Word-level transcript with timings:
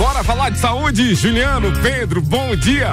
Bora 0.00 0.24
falar 0.24 0.48
de 0.48 0.58
saúde, 0.58 1.14
Juliano, 1.14 1.70
Pedro, 1.82 2.22
bom 2.22 2.56
dia. 2.56 2.90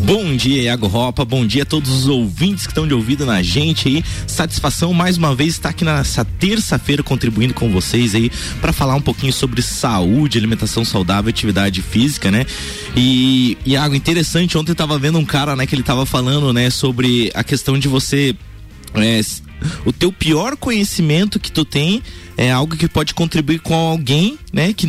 Bom 0.00 0.34
dia, 0.34 0.62
Iago 0.62 0.86
Ropa, 0.86 1.22
bom 1.22 1.46
dia 1.46 1.64
a 1.64 1.66
todos 1.66 1.90
os 1.90 2.08
ouvintes 2.08 2.66
que 2.66 2.72
estão 2.72 2.88
de 2.88 2.94
ouvido 2.94 3.26
na 3.26 3.42
gente 3.42 3.88
aí. 3.88 4.04
Satisfação 4.26 4.94
mais 4.94 5.18
uma 5.18 5.34
vez 5.34 5.52
estar 5.52 5.68
aqui 5.68 5.84
nessa 5.84 6.24
terça-feira 6.24 7.02
contribuindo 7.02 7.52
com 7.52 7.70
vocês 7.70 8.14
aí 8.14 8.30
para 8.58 8.72
falar 8.72 8.94
um 8.94 9.02
pouquinho 9.02 9.34
sobre 9.34 9.60
saúde, 9.60 10.38
alimentação 10.38 10.82
saudável, 10.82 11.28
atividade 11.28 11.82
física, 11.82 12.30
né? 12.30 12.46
E 12.96 13.58
Iago, 13.66 13.94
interessante, 13.94 14.56
ontem 14.56 14.70
eu 14.72 14.76
tava 14.76 14.98
vendo 14.98 15.18
um 15.18 15.26
cara, 15.26 15.54
né, 15.54 15.66
que 15.66 15.74
ele 15.74 15.82
tava 15.82 16.06
falando, 16.06 16.54
né, 16.54 16.70
sobre 16.70 17.30
a 17.34 17.44
questão 17.44 17.78
de 17.78 17.86
você 17.86 18.34
é, 18.94 19.20
o 19.84 19.92
teu 19.92 20.12
pior 20.12 20.56
conhecimento 20.56 21.40
que 21.40 21.50
tu 21.50 21.64
tem 21.64 22.02
é 22.36 22.50
algo 22.52 22.76
que 22.76 22.88
pode 22.88 23.14
contribuir 23.14 23.60
com 23.60 23.74
alguém, 23.74 24.38
né, 24.52 24.72
que 24.72 24.86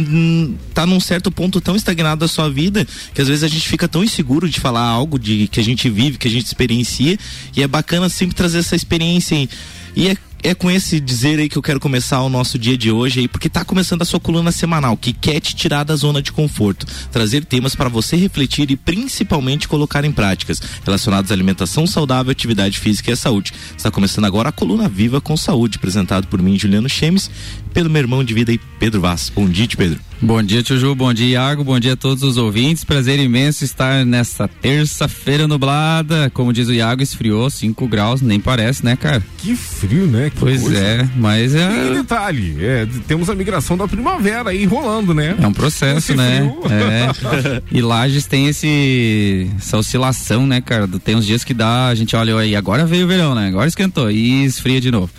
tá 0.73 0.85
num 0.85 0.99
certo 0.99 1.31
ponto 1.31 1.61
tão 1.61 1.75
estagnado 1.75 2.19
da 2.19 2.27
sua 2.27 2.49
vida, 2.49 2.85
que 3.13 3.21
às 3.21 3.27
vezes 3.27 3.43
a 3.43 3.47
gente 3.47 3.67
fica 3.67 3.87
tão 3.87 4.03
inseguro 4.03 4.49
de 4.49 4.59
falar 4.59 4.83
algo 4.83 5.17
de 5.17 5.47
que 5.47 5.59
a 5.59 5.63
gente 5.63 5.89
vive, 5.89 6.17
que 6.17 6.27
a 6.27 6.31
gente 6.31 6.45
experiencia, 6.45 7.17
e 7.55 7.63
é 7.63 7.67
bacana 7.67 8.09
sempre 8.09 8.35
trazer 8.35 8.59
essa 8.59 8.75
experiência 8.75 9.37
aí. 9.37 9.49
E 9.95 10.09
é 10.09 10.17
é 10.43 10.53
com 10.53 10.69
esse 10.69 10.99
dizer 10.99 11.39
aí 11.39 11.49
que 11.49 11.57
eu 11.57 11.61
quero 11.61 11.79
começar 11.79 12.21
o 12.21 12.29
nosso 12.29 12.57
dia 12.57 12.77
de 12.77 12.91
hoje 12.91 13.21
aí, 13.21 13.27
porque 13.27 13.47
está 13.47 13.65
começando 13.65 14.01
a 14.01 14.05
sua 14.05 14.19
coluna 14.19 14.51
semanal, 14.51 14.95
que 14.95 15.13
quer 15.13 15.39
te 15.39 15.55
tirar 15.55 15.83
da 15.83 15.95
zona 15.95 16.21
de 16.21 16.31
conforto, 16.31 16.85
trazer 17.11 17.45
temas 17.45 17.75
para 17.75 17.89
você 17.89 18.15
refletir 18.15 18.69
e 18.71 18.75
principalmente 18.75 19.67
colocar 19.67 20.05
em 20.05 20.11
práticas 20.11 20.61
relacionados 20.85 21.31
à 21.31 21.33
alimentação 21.33 21.87
saudável, 21.87 22.31
atividade 22.31 22.79
física 22.79 23.09
e 23.09 23.13
à 23.13 23.17
saúde. 23.17 23.53
Está 23.75 23.91
começando 23.91 24.25
agora 24.25 24.49
a 24.49 24.51
coluna 24.51 24.87
Viva 24.87 25.19
com 25.19 25.35
Saúde, 25.35 25.77
apresentado 25.77 26.27
por 26.27 26.41
mim, 26.41 26.57
Juliano 26.57 26.89
Chemes, 26.89 27.29
pelo 27.73 27.89
meu 27.89 28.01
irmão 28.01 28.23
de 28.23 28.33
vida 28.33 28.51
aí, 28.51 28.59
Pedro 28.79 29.01
Vaz. 29.01 29.31
Bom 29.33 29.47
dia, 29.47 29.67
Pedro. 29.75 30.06
Bom 30.19 30.41
dia, 30.41 30.63
Tio 30.63 30.79
Ju, 30.79 30.95
bom 30.95 31.13
dia, 31.13 31.27
Iago, 31.27 31.63
bom 31.63 31.79
dia 31.79 31.93
a 31.93 31.95
todos 31.95 32.23
os 32.23 32.37
ouvintes. 32.37 32.83
Prazer 32.83 33.19
imenso 33.19 33.63
estar 33.63 34.03
nessa 34.03 34.47
terça-feira 34.47 35.47
nublada. 35.47 36.31
Como 36.33 36.51
diz 36.51 36.67
o 36.67 36.73
Iago, 36.73 37.03
esfriou 37.03 37.47
5 37.51 37.87
graus, 37.87 38.19
nem 38.19 38.39
parece, 38.39 38.83
né, 38.83 38.95
cara? 38.95 39.23
Que 39.37 39.55
frio, 39.55 40.07
né? 40.07 40.31
Que 40.31 40.39
pois 40.39 40.63
coisa. 40.63 40.79
é, 40.79 41.07
mas 41.15 41.53
é. 41.53 41.91
E 41.91 41.93
detalhe, 41.93 42.57
é, 42.59 42.87
temos 43.07 43.29
a 43.29 43.35
migração 43.35 43.77
da 43.77 43.87
primavera 43.87 44.49
aí 44.49 44.65
rolando, 44.65 45.13
né? 45.13 45.35
É 45.39 45.45
um 45.45 45.53
processo, 45.53 46.13
esse 46.13 46.15
né? 46.15 46.51
É. 46.65 47.61
e 47.71 47.79
Lages 47.79 48.25
tem 48.25 48.47
esse, 48.47 49.51
essa 49.55 49.77
oscilação, 49.77 50.47
né, 50.47 50.61
cara? 50.61 50.87
Tem 50.87 51.15
uns 51.15 51.27
dias 51.27 51.43
que 51.43 51.53
dá, 51.53 51.89
a 51.89 51.95
gente 51.95 52.15
olha 52.15 52.35
aí, 52.39 52.55
agora 52.55 52.87
veio 52.87 53.05
o 53.05 53.07
verão, 53.07 53.35
né? 53.35 53.49
Agora 53.49 53.67
esquentou 53.67 54.09
e 54.09 54.45
esfria 54.45 54.81
de 54.81 54.89
novo. 54.89 55.11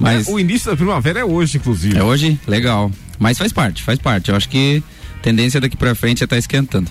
Mas 0.00 0.26
é, 0.26 0.32
o 0.32 0.40
início 0.40 0.70
da 0.70 0.76
primavera 0.76 1.20
é 1.20 1.24
hoje, 1.24 1.58
inclusive. 1.58 1.98
É 1.98 2.02
hoje? 2.02 2.40
Legal. 2.46 2.90
Mas 3.18 3.38
faz 3.38 3.52
parte, 3.52 3.82
faz 3.82 3.98
parte. 3.98 4.30
Eu 4.30 4.36
acho 4.36 4.48
que 4.48 4.82
tendência 5.22 5.60
daqui 5.60 5.76
para 5.76 5.94
frente 5.94 6.22
é 6.22 6.24
estar 6.24 6.36
tá 6.36 6.38
esquentando. 6.38 6.90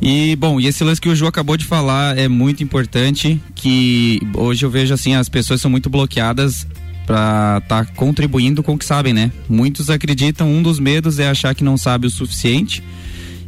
E 0.00 0.34
bom, 0.36 0.58
e 0.58 0.66
esse 0.66 0.82
lance 0.82 1.00
que 1.00 1.08
o 1.08 1.14
Ju 1.14 1.26
acabou 1.26 1.56
de 1.56 1.66
falar 1.66 2.16
é 2.16 2.26
muito 2.26 2.62
importante, 2.62 3.40
que 3.54 4.20
hoje 4.34 4.64
eu 4.64 4.70
vejo 4.70 4.94
assim, 4.94 5.14
as 5.14 5.28
pessoas 5.28 5.60
são 5.60 5.70
muito 5.70 5.90
bloqueadas 5.90 6.66
para 7.06 7.60
estar 7.62 7.84
tá 7.84 7.92
contribuindo 7.94 8.62
com 8.62 8.74
o 8.74 8.78
que 8.78 8.84
sabem, 8.84 9.12
né? 9.12 9.30
Muitos 9.48 9.90
acreditam, 9.90 10.48
um 10.48 10.62
dos 10.62 10.78
medos 10.78 11.18
é 11.18 11.28
achar 11.28 11.54
que 11.54 11.62
não 11.62 11.76
sabe 11.76 12.06
o 12.06 12.10
suficiente. 12.10 12.82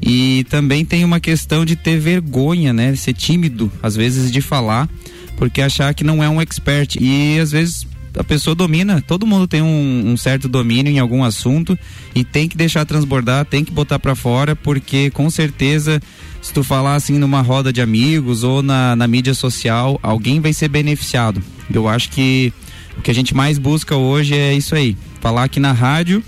E 0.05 0.45
também 0.51 0.85
tem 0.85 1.05
uma 1.05 1.21
questão 1.21 1.65
de 1.65 1.77
ter 1.77 1.99
vergonha, 1.99 2.73
né? 2.73 2.95
Ser 2.97 3.15
tímido, 3.15 3.71
às 3.81 3.95
vezes, 3.95 4.33
de 4.33 4.41
falar, 4.41 4.89
porque 5.37 5.63
achar 5.63 5.95
que 5.95 6.03
não 6.03 6.23
é 6.23 6.29
um 6.29 6.41
expert. 6.41 6.97
E 7.01 7.39
às 7.39 7.53
vezes 7.53 7.87
a 8.17 8.25
pessoa 8.25 8.55
domina, 8.55 9.01
todo 9.01 9.27
mundo 9.27 9.47
tem 9.47 9.63
um, 9.63 10.13
um, 10.13 10.17
certo 10.17 10.49
domínio 10.49 10.93
em 10.93 10.99
algum 10.99 11.25
assunto 11.25 11.79
e 12.15 12.25
tem 12.25 12.49
que 12.49 12.57
deixar 12.57 12.85
transbordar, 12.85 13.45
tem 13.45 13.65
que 13.65 13.73
botar 13.73 13.99
para 13.99 14.15
fora, 14.15 14.55
porque 14.55 15.11
com 15.11 15.31
certeza, 15.31 16.01
se 16.41 16.53
tu 16.53 16.63
falar 16.63 16.95
assim 16.95 17.19
numa 17.19 17.41
roda 17.41 17.73
de 17.73 17.81
amigos 17.81 18.45
ou 18.45 18.63
na, 18.63 18.95
na 18.95 19.07
mídia 19.07 19.35
social, 19.35 19.99
alguém 20.03 20.41
vai 20.41 20.53
ser 20.53 20.69
beneficiado. 20.69 21.43
Eu 21.73 21.89
acho 21.89 22.11
que 22.11 22.53
o 22.99 23.03
que 23.03 23.11
a 23.11 23.15
gente 23.15 23.35
mais 23.35 23.59
busca 23.59 23.97
hoje 23.97 24.35
é 24.35 24.53
isso 24.53 24.75
aí, 24.75 24.97
falar 25.21 25.45
aqui 25.45 25.59
na 25.59 25.73
rádio, 25.73 26.23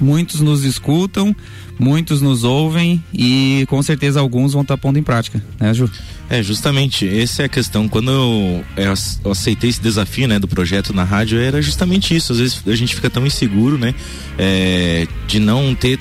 muitos 0.00 0.40
nos 0.40 0.64
escutam, 0.64 1.34
muitos 1.78 2.22
nos 2.22 2.44
ouvem 2.44 3.02
e 3.12 3.66
com 3.68 3.82
certeza 3.82 4.20
alguns 4.20 4.52
vão 4.52 4.62
estar 4.62 4.76
tá 4.76 4.80
pondo 4.80 4.98
em 4.98 5.02
prática, 5.02 5.42
né, 5.58 5.74
Ju? 5.74 5.90
É, 6.30 6.44
justamente, 6.44 7.08
essa 7.08 7.42
é 7.42 7.46
a 7.46 7.48
questão. 7.48 7.88
Quando 7.88 8.12
eu, 8.12 8.64
eu, 8.76 9.32
aceitei 9.32 9.68
esse 9.68 9.80
desafio, 9.80 10.28
né, 10.28 10.38
do 10.38 10.46
projeto 10.46 10.92
na 10.92 11.02
rádio, 11.02 11.40
era 11.40 11.60
justamente 11.60 12.14
isso. 12.14 12.30
Às 12.32 12.38
vezes 12.38 12.62
a 12.64 12.74
gente 12.76 12.94
fica 12.94 13.10
tão 13.10 13.26
inseguro, 13.26 13.76
né, 13.76 13.92
é, 14.38 15.08
de 15.26 15.40
não 15.40 15.74
ter 15.74 15.98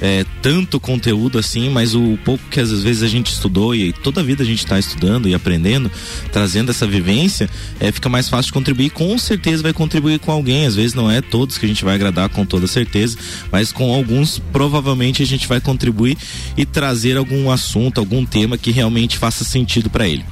é, 0.00 0.24
tanto 0.42 0.78
conteúdo 0.78 1.38
assim, 1.38 1.70
mas 1.70 1.94
o 1.94 2.18
pouco 2.24 2.42
que 2.50 2.60
às 2.60 2.70
vezes 2.82 3.02
a 3.02 3.08
gente 3.08 3.32
estudou 3.32 3.74
e 3.74 3.92
toda 3.92 4.20
a 4.20 4.24
vida 4.24 4.42
a 4.42 4.46
gente 4.46 4.58
está 4.58 4.78
estudando 4.78 5.28
e 5.28 5.34
aprendendo, 5.34 5.90
trazendo 6.32 6.70
essa 6.70 6.86
vivência, 6.86 7.48
é, 7.80 7.90
fica 7.90 8.08
mais 8.08 8.28
fácil 8.28 8.48
de 8.48 8.52
contribuir. 8.52 8.90
Com 8.90 9.16
certeza 9.18 9.62
vai 9.62 9.72
contribuir 9.72 10.18
com 10.18 10.30
alguém. 10.30 10.66
Às 10.66 10.74
vezes 10.74 10.94
não 10.94 11.10
é 11.10 11.20
todos 11.20 11.58
que 11.58 11.66
a 11.66 11.68
gente 11.68 11.84
vai 11.84 11.94
agradar 11.94 12.28
com 12.28 12.44
toda 12.44 12.66
certeza, 12.66 13.16
mas 13.50 13.72
com 13.72 13.92
alguns 13.92 14.38
provavelmente 14.52 15.22
a 15.22 15.26
gente 15.26 15.46
vai 15.46 15.60
contribuir 15.60 16.16
e 16.56 16.64
trazer 16.64 17.16
algum 17.16 17.50
assunto, 17.50 17.98
algum 17.98 18.24
tema 18.24 18.58
que 18.58 18.70
realmente 18.70 19.16
faça 19.18 19.44
sentido 19.44 19.88
para 19.88 20.08
ele. 20.08 20.24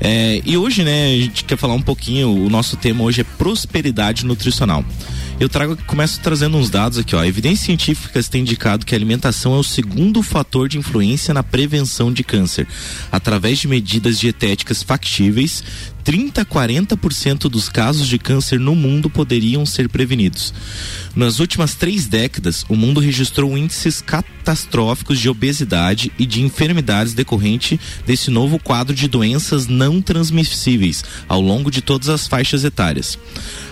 É, 0.00 0.40
e 0.46 0.56
hoje, 0.56 0.82
né, 0.82 1.12
a 1.12 1.20
gente 1.20 1.44
quer 1.44 1.58
falar 1.58 1.74
um 1.74 1.82
pouquinho, 1.82 2.32
o 2.32 2.48
nosso 2.48 2.76
tema 2.76 3.04
hoje 3.04 3.20
é 3.20 3.24
prosperidade 3.24 4.24
nutricional. 4.24 4.84
Eu 5.40 5.48
trago, 5.48 5.74
começo 5.86 6.20
trazendo 6.20 6.58
uns 6.58 6.68
dados 6.68 6.98
aqui, 6.98 7.16
ó. 7.16 7.24
Evidências 7.24 7.64
científicas 7.64 8.28
têm 8.28 8.42
indicado 8.42 8.84
que 8.84 8.94
a 8.94 8.98
alimentação 8.98 9.54
é 9.54 9.58
o 9.58 9.64
segundo 9.64 10.22
fator 10.22 10.68
de 10.68 10.76
influência 10.76 11.32
na 11.32 11.42
prevenção 11.42 12.12
de 12.12 12.22
câncer, 12.22 12.68
através 13.10 13.58
de 13.58 13.66
medidas 13.66 14.20
dietéticas 14.20 14.82
factíveis, 14.82 15.64
30 16.04 16.42
a 16.42 16.44
40% 16.44 17.48
dos 17.48 17.68
casos 17.68 18.06
de 18.06 18.18
câncer 18.18 18.58
no 18.58 18.74
mundo 18.74 19.08
poderiam 19.08 19.64
ser 19.64 19.88
prevenidos. 19.88 20.52
Nas 21.14 21.40
últimas 21.40 21.74
três 21.74 22.06
décadas, 22.06 22.64
o 22.68 22.76
mundo 22.76 23.00
registrou 23.00 23.56
índices 23.56 24.00
catastróficos 24.00 25.18
de 25.18 25.28
obesidade 25.28 26.12
e 26.18 26.26
de 26.26 26.42
enfermidades 26.42 27.14
decorrente 27.14 27.80
desse 28.06 28.30
novo 28.30 28.58
quadro 28.58 28.94
de 28.94 29.08
doenças 29.08 29.66
não 29.66 30.02
transmissíveis 30.02 31.04
ao 31.28 31.40
longo 31.40 31.70
de 31.70 31.80
todas 31.80 32.08
as 32.08 32.26
faixas 32.26 32.64
etárias. 32.64 33.18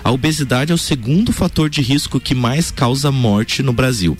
A 0.03 0.10
obesidade 0.10 0.72
é 0.72 0.75
o 0.75 0.78
segundo 0.78 1.32
fator 1.32 1.69
de 1.69 1.82
risco 1.82 2.20
que 2.20 2.34
mais 2.34 2.70
causa 2.70 3.10
morte 3.10 3.62
no 3.62 3.72
Brasil. 3.72 4.16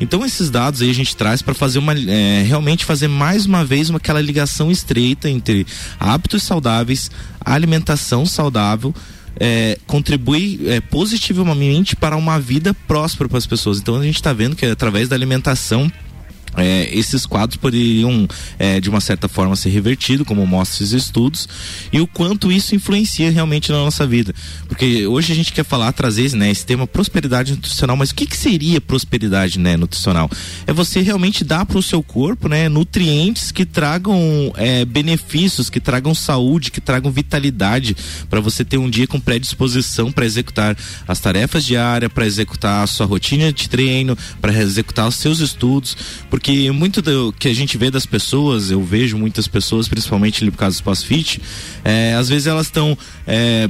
Então 0.00 0.24
esses 0.24 0.50
dados 0.50 0.82
aí 0.82 0.90
a 0.90 0.94
gente 0.94 1.16
traz 1.16 1.42
para 1.42 1.54
fazer 1.54 1.78
uma 1.78 1.92
é, 1.92 2.42
realmente 2.42 2.84
fazer 2.84 3.08
mais 3.08 3.46
uma 3.46 3.64
vez 3.64 3.90
uma, 3.90 3.98
aquela 3.98 4.20
ligação 4.20 4.70
estreita 4.70 5.28
entre 5.28 5.66
hábitos 5.98 6.42
saudáveis, 6.42 7.10
alimentação 7.44 8.26
saudável 8.26 8.94
é, 9.38 9.78
contribui 9.86 10.60
é, 10.66 10.80
positivamente 10.80 11.96
para 11.96 12.16
uma 12.16 12.38
vida 12.38 12.74
próspera 12.86 13.28
para 13.28 13.38
as 13.38 13.46
pessoas. 13.46 13.78
Então 13.78 13.96
a 13.96 14.04
gente 14.04 14.16
está 14.16 14.32
vendo 14.32 14.56
que 14.56 14.66
através 14.66 15.08
da 15.08 15.16
alimentação 15.16 15.90
é, 16.56 16.88
esses 16.92 17.26
quadros 17.26 17.56
poderiam, 17.56 18.26
é, 18.58 18.80
de 18.80 18.88
uma 18.88 19.00
certa 19.00 19.28
forma, 19.28 19.56
ser 19.56 19.70
revertidos, 19.70 20.26
como 20.26 20.46
mostram 20.46 20.86
esses 20.86 20.92
estudos, 20.92 21.48
e 21.92 22.00
o 22.00 22.06
quanto 22.06 22.50
isso 22.50 22.74
influencia 22.74 23.30
realmente 23.30 23.70
na 23.70 23.78
nossa 23.78 24.06
vida. 24.06 24.34
Porque 24.68 25.06
hoje 25.06 25.32
a 25.32 25.36
gente 25.36 25.52
quer 25.52 25.64
falar, 25.64 25.92
trazer 25.92 26.32
né, 26.32 26.50
esse 26.50 26.64
tema 26.64 26.86
prosperidade 26.86 27.52
nutricional, 27.52 27.96
mas 27.96 28.10
o 28.10 28.14
que, 28.14 28.26
que 28.26 28.36
seria 28.36 28.80
prosperidade 28.80 29.58
né, 29.58 29.76
nutricional? 29.76 30.30
É 30.66 30.72
você 30.72 31.00
realmente 31.00 31.44
dar 31.44 31.64
para 31.64 31.78
o 31.78 31.82
seu 31.82 32.02
corpo 32.02 32.48
né, 32.48 32.68
nutrientes 32.68 33.50
que 33.50 33.64
tragam 33.64 34.52
é, 34.56 34.84
benefícios, 34.84 35.70
que 35.70 35.80
tragam 35.80 36.14
saúde, 36.14 36.70
que 36.70 36.80
tragam 36.80 37.10
vitalidade, 37.10 37.96
para 38.28 38.40
você 38.40 38.64
ter 38.64 38.78
um 38.78 38.88
dia 38.88 39.06
com 39.06 39.20
predisposição 39.20 40.12
para 40.12 40.24
executar 40.24 40.76
as 41.06 41.20
tarefas 41.20 41.64
diárias, 41.64 42.12
para 42.12 42.26
executar 42.26 42.84
a 42.84 42.86
sua 42.86 43.06
rotina 43.06 43.52
de 43.52 43.68
treino, 43.68 44.16
para 44.40 44.52
executar 44.52 45.08
os 45.08 45.16
seus 45.16 45.40
estudos. 45.40 45.96
Porque 46.28 46.39
porque 46.40 46.70
muito 46.70 47.02
do 47.02 47.34
que 47.38 47.48
a 47.48 47.54
gente 47.54 47.76
vê 47.76 47.90
das 47.90 48.06
pessoas, 48.06 48.70
eu 48.70 48.82
vejo 48.82 49.18
muitas 49.18 49.46
pessoas, 49.46 49.86
principalmente 49.86 50.50
por 50.50 50.56
causa 50.56 50.78
do 50.78 50.82
CrossFit, 50.82 51.38
é, 51.84 52.14
às 52.14 52.30
vezes 52.30 52.46
elas 52.46 52.66
estão 52.66 52.96
é, 53.26 53.68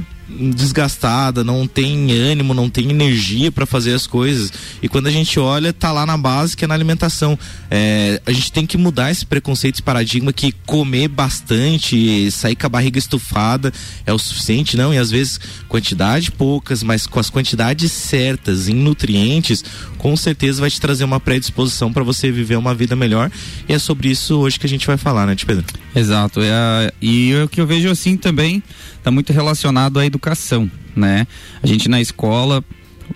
desgastada, 0.53 1.43
não 1.43 1.67
tem 1.67 2.11
ânimo, 2.11 2.53
não 2.53 2.69
tem 2.69 2.89
energia 2.89 3.51
para 3.51 3.65
fazer 3.65 3.93
as 3.93 4.07
coisas. 4.07 4.51
E 4.81 4.87
quando 4.87 5.07
a 5.07 5.11
gente 5.11 5.39
olha, 5.39 5.73
tá 5.73 5.91
lá 5.91 6.05
na 6.05 6.17
base 6.17 6.55
que 6.55 6.65
é 6.65 6.67
na 6.67 6.73
alimentação. 6.73 7.37
É, 7.69 8.21
a 8.25 8.31
gente 8.31 8.51
tem 8.51 8.65
que 8.65 8.77
mudar 8.77 9.11
esse 9.11 9.25
preconceito, 9.25 9.75
esse 9.75 9.83
paradigma 9.83 10.31
que 10.31 10.51
comer 10.65 11.07
bastante, 11.07 12.29
sair 12.31 12.55
com 12.55 12.65
a 12.65 12.69
barriga 12.69 12.97
estufada 12.97 13.73
é 14.05 14.13
o 14.13 14.17
suficiente, 14.17 14.77
não. 14.77 14.93
E 14.93 14.97
às 14.97 15.11
vezes 15.11 15.39
quantidade 15.67 16.31
poucas, 16.31 16.83
mas 16.83 17.05
com 17.05 17.19
as 17.19 17.29
quantidades 17.29 17.91
certas 17.91 18.67
em 18.67 18.73
nutrientes, 18.73 19.63
com 19.97 20.15
certeza 20.15 20.61
vai 20.61 20.69
te 20.69 20.79
trazer 20.79 21.03
uma 21.03 21.19
predisposição 21.19 21.91
para 21.91 22.03
você 22.03 22.31
viver 22.31 22.57
uma 22.57 22.73
vida 22.73 22.95
melhor. 22.95 23.31
E 23.67 23.73
é 23.73 23.79
sobre 23.79 24.09
isso 24.09 24.37
hoje 24.39 24.59
que 24.59 24.65
a 24.65 24.69
gente 24.69 24.87
vai 24.87 24.97
falar, 24.97 25.25
né, 25.27 25.35
Pedro? 25.45 25.65
Exato. 25.95 26.41
É, 26.41 26.93
e 27.01 27.33
o 27.43 27.47
que 27.47 27.59
eu 27.59 27.67
vejo 27.67 27.89
assim 27.89 28.15
também 28.17 28.63
está 28.97 29.11
muito 29.11 29.33
relacionado 29.33 29.99
à 29.99 30.05
educação, 30.21 30.69
né? 30.95 31.25
A 31.63 31.67
gente 31.67 31.89
na 31.89 31.99
escola 31.99 32.63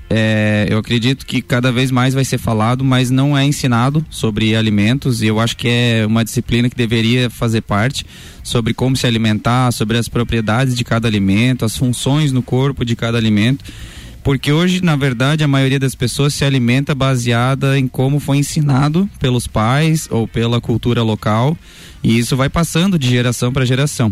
é, 0.09 0.67
eu 0.69 0.79
acredito 0.79 1.25
que 1.25 1.41
cada 1.41 1.71
vez 1.71 1.91
mais 1.91 2.13
vai 2.13 2.25
ser 2.25 2.37
falado, 2.37 2.83
mas 2.83 3.11
não 3.11 3.37
é 3.37 3.45
ensinado 3.45 4.03
sobre 4.09 4.55
alimentos 4.55 5.21
e 5.21 5.27
eu 5.27 5.39
acho 5.39 5.55
que 5.55 5.67
é 5.67 6.05
uma 6.05 6.25
disciplina 6.25 6.69
que 6.69 6.75
deveria 6.75 7.29
fazer 7.29 7.61
parte 7.61 8.05
sobre 8.43 8.73
como 8.73 8.97
se 8.97 9.05
alimentar, 9.05 9.71
sobre 9.71 9.97
as 9.97 10.09
propriedades 10.09 10.75
de 10.75 10.83
cada 10.83 11.07
alimento, 11.07 11.63
as 11.63 11.77
funções 11.77 12.31
no 12.31 12.41
corpo 12.41 12.83
de 12.83 12.95
cada 12.95 13.17
alimento. 13.17 13.63
Porque 14.23 14.51
hoje, 14.51 14.83
na 14.83 14.95
verdade, 14.95 15.43
a 15.43 15.47
maioria 15.47 15.79
das 15.79 15.93
pessoas 15.93 16.33
se 16.33 16.43
alimenta 16.43 16.95
baseada 16.95 17.77
em 17.77 17.87
como 17.87 18.19
foi 18.19 18.37
ensinado 18.37 19.07
pelos 19.19 19.45
pais 19.45 20.07
ou 20.09 20.27
pela 20.27 20.59
cultura 20.59 21.03
local, 21.03 21.55
e 22.03 22.17
isso 22.17 22.35
vai 22.35 22.49
passando 22.49 22.97
de 22.97 23.07
geração 23.07 23.53
para 23.53 23.63
geração. 23.65 24.11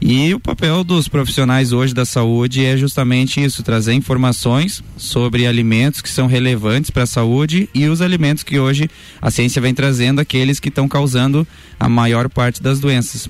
E 0.00 0.32
o 0.32 0.38
papel 0.38 0.84
dos 0.84 1.08
profissionais 1.08 1.72
hoje 1.72 1.92
da 1.92 2.04
saúde 2.04 2.64
é 2.64 2.76
justamente 2.76 3.42
isso: 3.42 3.64
trazer 3.64 3.94
informações 3.94 4.82
sobre 4.96 5.46
alimentos 5.46 6.00
que 6.00 6.08
são 6.08 6.28
relevantes 6.28 6.90
para 6.90 7.02
a 7.02 7.06
saúde 7.06 7.68
e 7.74 7.86
os 7.86 8.00
alimentos 8.00 8.44
que 8.44 8.60
hoje 8.60 8.88
a 9.20 9.30
ciência 9.30 9.60
vem 9.60 9.74
trazendo, 9.74 10.20
aqueles 10.20 10.60
que 10.60 10.68
estão 10.68 10.86
causando 10.86 11.46
a 11.80 11.88
maior 11.88 12.28
parte 12.28 12.62
das 12.62 12.78
doenças, 12.78 13.28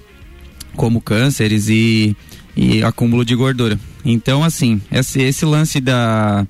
como 0.76 1.00
cânceres 1.00 1.70
e, 1.70 2.14
e 2.54 2.82
acúmulo 2.82 3.24
de 3.24 3.34
gordura. 3.34 3.80
Então, 4.04 4.44
assim, 4.44 4.80
esse, 4.92 5.22
esse 5.22 5.46
lance 5.46 5.80
da, 5.80 6.46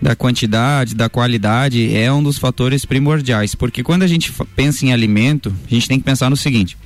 da 0.00 0.16
quantidade, 0.16 0.96
da 0.96 1.08
qualidade 1.08 1.94
é 1.94 2.12
um 2.12 2.22
dos 2.22 2.36
fatores 2.36 2.84
primordiais, 2.84 3.54
porque 3.54 3.84
quando 3.84 4.02
a 4.02 4.08
gente 4.08 4.32
pensa 4.56 4.84
em 4.84 4.92
alimento, 4.92 5.54
a 5.70 5.72
gente 5.72 5.86
tem 5.86 6.00
que 6.00 6.04
pensar 6.04 6.28
no 6.28 6.36
seguinte: 6.36 6.76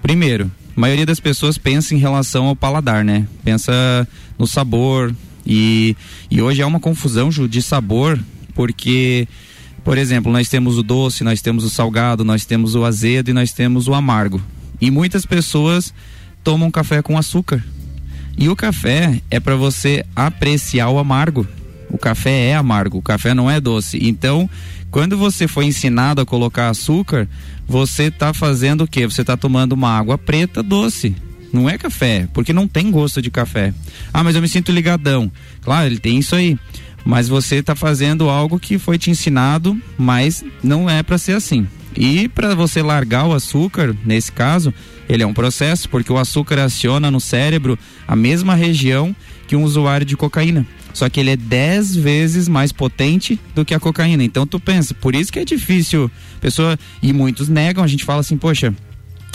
primeiro, 0.00 0.50
a 0.76 0.80
maioria 0.80 1.06
das 1.06 1.20
pessoas 1.20 1.56
pensa 1.56 1.94
em 1.94 1.98
relação 1.98 2.46
ao 2.46 2.56
paladar, 2.56 3.04
né? 3.04 3.26
Pensa 3.44 3.72
no 4.38 4.46
sabor 4.46 5.14
e, 5.46 5.96
e 6.30 6.42
hoje 6.42 6.60
é 6.60 6.66
uma 6.66 6.80
confusão 6.80 7.30
Ju, 7.30 7.48
de 7.48 7.62
sabor 7.62 8.18
porque 8.54 9.26
por 9.86 9.98
exemplo, 9.98 10.32
nós 10.32 10.48
temos 10.48 10.76
o 10.76 10.82
doce, 10.82 11.22
nós 11.22 11.40
temos 11.40 11.62
o 11.62 11.70
salgado, 11.70 12.24
nós 12.24 12.44
temos 12.44 12.74
o 12.74 12.84
azedo 12.84 13.30
e 13.30 13.32
nós 13.32 13.52
temos 13.52 13.86
o 13.86 13.94
amargo. 13.94 14.42
E 14.80 14.90
muitas 14.90 15.24
pessoas 15.24 15.94
tomam 16.42 16.72
café 16.72 17.00
com 17.02 17.16
açúcar. 17.16 17.64
E 18.36 18.48
o 18.48 18.56
café 18.56 19.22
é 19.30 19.38
para 19.38 19.54
você 19.54 20.04
apreciar 20.16 20.88
o 20.88 20.98
amargo. 20.98 21.46
O 21.88 21.96
café 21.96 22.48
é 22.48 22.56
amargo, 22.56 22.98
o 22.98 23.02
café 23.02 23.32
não 23.32 23.48
é 23.48 23.60
doce. 23.60 23.96
Então, 24.02 24.50
quando 24.90 25.16
você 25.16 25.46
foi 25.46 25.66
ensinado 25.66 26.20
a 26.20 26.26
colocar 26.26 26.70
açúcar, 26.70 27.28
você 27.66 28.04
está 28.04 28.32
fazendo 28.32 28.84
o 28.84 28.88
quê? 28.88 29.06
Você 29.06 29.20
está 29.20 29.36
tomando 29.36 29.72
uma 29.72 29.90
água 29.90 30.16
preta 30.16 30.62
doce. 30.62 31.14
Não 31.52 31.68
é 31.68 31.78
café, 31.78 32.28
porque 32.32 32.52
não 32.52 32.68
tem 32.68 32.90
gosto 32.90 33.22
de 33.22 33.30
café. 33.30 33.72
Ah, 34.12 34.22
mas 34.22 34.34
eu 34.34 34.42
me 34.42 34.48
sinto 34.48 34.72
ligadão. 34.72 35.30
Claro, 35.62 35.86
ele 35.86 35.98
tem 35.98 36.18
isso 36.18 36.34
aí. 36.34 36.58
Mas 37.04 37.28
você 37.28 37.56
está 37.56 37.74
fazendo 37.74 38.28
algo 38.28 38.58
que 38.58 38.78
foi 38.78 38.98
te 38.98 39.10
ensinado, 39.10 39.80
mas 39.96 40.44
não 40.62 40.90
é 40.90 41.02
para 41.02 41.18
ser 41.18 41.32
assim. 41.32 41.66
E 41.96 42.28
para 42.28 42.54
você 42.54 42.82
largar 42.82 43.26
o 43.26 43.32
açúcar, 43.32 43.96
nesse 44.04 44.30
caso, 44.30 44.74
ele 45.08 45.22
é 45.22 45.26
um 45.26 45.32
processo, 45.32 45.88
porque 45.88 46.12
o 46.12 46.18
açúcar 46.18 46.58
aciona 46.58 47.10
no 47.10 47.20
cérebro 47.20 47.78
a 48.06 48.14
mesma 48.14 48.54
região 48.54 49.14
que 49.46 49.56
um 49.56 49.62
usuário 49.62 50.04
de 50.04 50.16
cocaína. 50.16 50.66
Só 50.96 51.10
que 51.10 51.20
ele 51.20 51.28
é 51.28 51.36
10 51.36 51.94
vezes 51.94 52.48
mais 52.48 52.72
potente 52.72 53.38
do 53.54 53.66
que 53.66 53.74
a 53.74 53.78
cocaína. 53.78 54.24
Então 54.24 54.46
tu 54.46 54.58
pensa, 54.58 54.94
por 54.94 55.14
isso 55.14 55.30
que 55.30 55.38
é 55.38 55.44
difícil. 55.44 56.10
Pessoa, 56.40 56.78
e 57.02 57.12
muitos 57.12 57.50
negam, 57.50 57.84
a 57.84 57.86
gente 57.86 58.02
fala 58.02 58.20
assim, 58.20 58.38
poxa, 58.38 58.74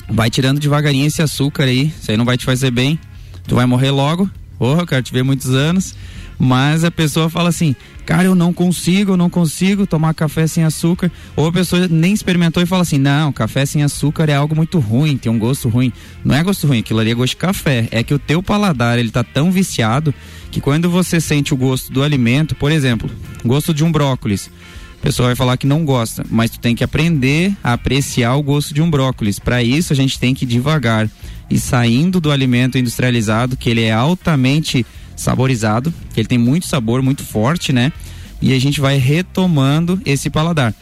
vai 0.09 0.27
tirando 0.27 0.59
devagarinho 0.59 1.05
esse 1.05 1.21
açúcar 1.21 1.65
aí, 1.65 1.93
isso 2.01 2.09
aí 2.09 2.17
não 2.17 2.25
vai 2.25 2.35
te 2.35 2.45
fazer 2.45 2.71
bem. 2.71 2.99
Tu 3.47 3.53
vai 3.53 3.67
morrer 3.67 3.91
logo. 3.91 4.27
Porra, 4.57 4.81
eu 4.81 4.87
quero 4.87 5.03
te 5.03 5.13
ver 5.13 5.21
muitos 5.21 5.51
anos. 5.51 5.93
Mas 6.43 6.83
a 6.83 6.89
pessoa 6.89 7.29
fala 7.29 7.49
assim, 7.49 7.75
cara, 8.03 8.23
eu 8.23 8.33
não 8.33 8.51
consigo, 8.51 9.11
eu 9.11 9.17
não 9.17 9.29
consigo 9.29 9.85
tomar 9.85 10.15
café 10.15 10.47
sem 10.47 10.63
açúcar. 10.63 11.11
Ou 11.35 11.45
a 11.45 11.51
pessoa 11.51 11.87
nem 11.87 12.13
experimentou 12.13 12.63
e 12.63 12.65
fala 12.65 12.81
assim, 12.81 12.97
não, 12.97 13.31
café 13.31 13.63
sem 13.63 13.83
açúcar 13.83 14.27
é 14.27 14.33
algo 14.33 14.55
muito 14.55 14.79
ruim, 14.79 15.17
tem 15.17 15.31
um 15.31 15.37
gosto 15.37 15.69
ruim. 15.69 15.93
Não 16.25 16.33
é 16.33 16.41
gosto 16.41 16.65
ruim, 16.65 16.79
aquilo 16.79 16.99
ali 16.99 17.11
é 17.11 17.13
gosto 17.13 17.33
de 17.33 17.37
café. 17.37 17.87
É 17.91 18.01
que 18.01 18.11
o 18.11 18.17
teu 18.17 18.41
paladar, 18.41 18.97
ele 18.97 19.11
tá 19.11 19.23
tão 19.23 19.51
viciado 19.51 20.11
que 20.49 20.59
quando 20.59 20.89
você 20.89 21.21
sente 21.21 21.53
o 21.53 21.57
gosto 21.57 21.93
do 21.93 22.01
alimento, 22.01 22.55
por 22.55 22.71
exemplo, 22.71 23.07
gosto 23.45 23.71
de 23.71 23.83
um 23.83 23.91
brócolis, 23.91 24.49
a 24.99 25.03
pessoa 25.03 25.27
vai 25.27 25.35
falar 25.35 25.57
que 25.57 25.67
não 25.67 25.85
gosta, 25.85 26.25
mas 26.27 26.49
tu 26.49 26.59
tem 26.59 26.75
que 26.75 26.83
aprender 26.83 27.55
a 27.63 27.73
apreciar 27.73 28.35
o 28.35 28.41
gosto 28.41 28.73
de 28.73 28.81
um 28.81 28.89
brócolis. 28.89 29.37
Para 29.37 29.61
isso 29.61 29.93
a 29.93 29.95
gente 29.95 30.17
tem 30.17 30.33
que 30.33 30.45
ir 30.45 30.47
devagar 30.47 31.07
e 31.51 31.59
saindo 31.59 32.19
do 32.19 32.31
alimento 32.31 32.79
industrializado, 32.79 33.55
que 33.55 33.69
ele 33.69 33.83
é 33.83 33.91
altamente 33.91 34.83
saborizado, 35.21 35.93
ele 36.15 36.27
tem 36.27 36.37
muito 36.37 36.67
sabor, 36.67 37.01
muito 37.01 37.23
forte, 37.23 37.71
né? 37.71 37.91
E 38.41 38.53
a 38.53 38.59
gente 38.59 38.81
vai 38.81 38.97
retomando 38.97 40.01
esse 40.05 40.29
paladar. 40.29 40.73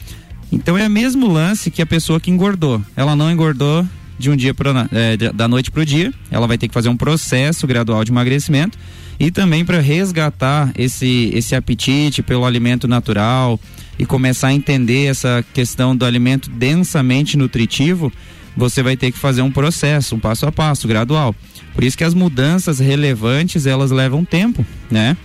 Então 0.52 0.78
é 0.78 0.88
o 0.88 0.90
mesmo 0.90 1.28
lance 1.28 1.70
que 1.70 1.82
a 1.82 1.86
pessoa 1.86 2.20
que 2.20 2.32
engordou. 2.32 2.82
Ela 2.96 3.16
não 3.16 3.32
engordou 3.32 3.86
de 4.18 4.30
um 4.30 4.36
dia 4.36 4.54
para 4.54 4.88
é, 4.92 5.16
da 5.18 5.48
noite 5.48 5.72
para 5.72 5.82
o 5.82 5.86
dia. 5.86 6.14
Ela 6.32 6.48
vai 6.48 6.58
ter 6.58 6.68
que 6.68 6.74
fazer 6.74 6.90
um 6.90 6.98
processo 6.98 7.68
gradual 7.68 8.04
de 8.04 8.12
emagrecimento 8.12 8.78
e 9.20 9.30
também 9.32 9.64
para 9.64 9.80
resgatar 9.80 10.72
esse 10.78 11.32
esse 11.34 11.56
apetite 11.56 12.22
pelo 12.22 12.46
alimento 12.46 12.88
natural 12.88 13.60
e 13.98 14.06
começar 14.06 14.48
a 14.48 14.54
entender 14.54 15.06
essa 15.06 15.44
questão 15.54 15.96
do 15.96 16.06
alimento 16.06 16.50
densamente 16.50 17.38
nutritivo. 17.38 18.12
Você 18.58 18.82
vai 18.82 18.98
ter 18.98 19.12
que 19.12 19.18
fazer 19.18 19.42
um 19.42 19.52
processo, 19.52 20.16
um 20.16 20.20
passo 20.20 20.46
a 20.46 20.52
passo, 20.52 20.88
gradual. 20.88 21.36
Por 21.80 21.86
isso 21.86 21.98
que 21.98 22.04
as 22.04 22.14
mudanças 22.14 22.78
relevantes 22.78 23.66
elas 23.66 23.90
levam 23.90 24.26
tempo, 24.26 24.66
né? 24.92 25.16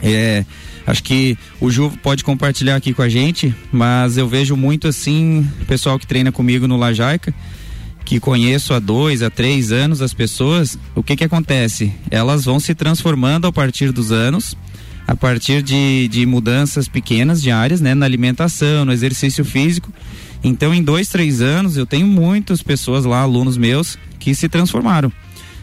É, 0.00 0.44
acho 0.86 1.02
que 1.02 1.36
o 1.60 1.68
Ju 1.68 1.92
pode 2.00 2.22
compartilhar 2.22 2.76
aqui 2.76 2.94
com 2.94 3.02
a 3.02 3.08
gente, 3.08 3.52
mas 3.72 4.16
eu 4.16 4.28
vejo 4.28 4.56
muito 4.56 4.86
assim, 4.86 5.44
pessoal 5.66 5.98
que 5.98 6.06
treina 6.06 6.30
comigo 6.30 6.68
no 6.68 6.76
Lajaica, 6.76 7.34
que 8.04 8.20
conheço 8.20 8.72
há 8.72 8.78
dois, 8.78 9.20
há 9.20 9.30
três 9.30 9.72
anos 9.72 10.00
as 10.00 10.14
pessoas, 10.14 10.78
o 10.94 11.02
que 11.02 11.16
que 11.16 11.24
acontece? 11.24 11.92
Elas 12.08 12.44
vão 12.44 12.60
se 12.60 12.72
transformando 12.72 13.48
a 13.48 13.52
partir 13.52 13.90
dos 13.90 14.12
anos, 14.12 14.56
a 15.08 15.16
partir 15.16 15.60
de, 15.60 16.06
de 16.06 16.24
mudanças 16.24 16.86
pequenas 16.86 17.42
diárias, 17.42 17.80
né? 17.80 17.96
Na 17.96 18.06
alimentação, 18.06 18.84
no 18.84 18.92
exercício 18.92 19.44
físico. 19.44 19.92
Então, 20.44 20.72
em 20.72 20.84
dois, 20.84 21.08
três 21.08 21.40
anos, 21.40 21.76
eu 21.76 21.84
tenho 21.84 22.06
muitas 22.06 22.62
pessoas 22.62 23.04
lá, 23.04 23.22
alunos 23.22 23.56
meus, 23.56 23.98
que 24.20 24.36
se 24.36 24.48
transformaram. 24.48 25.12